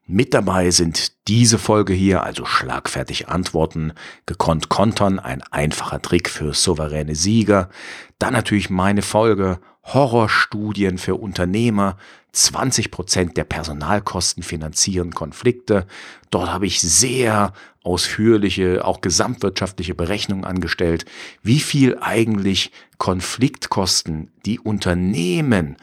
Mit 0.07 0.35
dabei 0.35 0.71
sind 0.71 1.29
diese 1.29 1.59
Folge 1.59 1.95
hier, 1.95 2.25
also 2.25 2.45
schlagfertig 2.45 3.29
antworten, 3.29 3.95
gekonnt 4.27 4.69
kontern, 4.69 5.19
ein 5.19 5.43
einfacher 5.45 6.03
Trick 6.03 6.29
für 6.29 6.53
souveräne 6.53 7.15
Sieger. 7.15 7.71
Dann 8.19 8.35
natürlich 8.35 8.69
meine 8.69 9.01
Folge 9.01 9.61
Horrorstudien 9.85 10.99
für 10.99 11.17
Unternehmer. 11.17 11.97
20 12.33 12.91
Prozent 12.91 13.37
der 13.37 13.45
Personalkosten 13.45 14.43
finanzieren 14.43 15.13
Konflikte. 15.13 15.87
Dort 16.31 16.53
habe 16.53 16.67
ich 16.67 16.81
sehr 16.81 17.53
ausführliche, 17.85 18.85
auch 18.85 19.01
gesamtwirtschaftliche 19.01 19.95
Berechnungen 19.95 20.45
angestellt, 20.45 21.05
wie 21.43 21.61
viel 21.61 21.97
eigentlich 22.01 22.73
Konfliktkosten 22.99 24.33
die 24.45 24.59
Unternehmen 24.59 25.77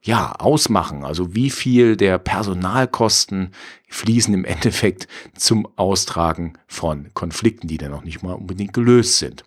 ja, 0.00 0.32
ausmachen. 0.32 1.04
Also 1.04 1.34
wie 1.34 1.50
viel 1.50 1.96
der 1.96 2.18
Personalkosten 2.18 3.50
fließen 3.88 4.32
im 4.32 4.44
Endeffekt 4.44 5.08
zum 5.36 5.68
Austragen 5.76 6.54
von 6.66 7.12
Konflikten, 7.14 7.68
die 7.68 7.78
dann 7.78 7.90
noch 7.90 8.04
nicht 8.04 8.22
mal 8.22 8.34
unbedingt 8.34 8.72
gelöst 8.72 9.18
sind. 9.18 9.44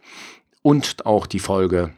Und 0.61 1.05
auch 1.05 1.25
die 1.25 1.39
Folge, 1.39 1.93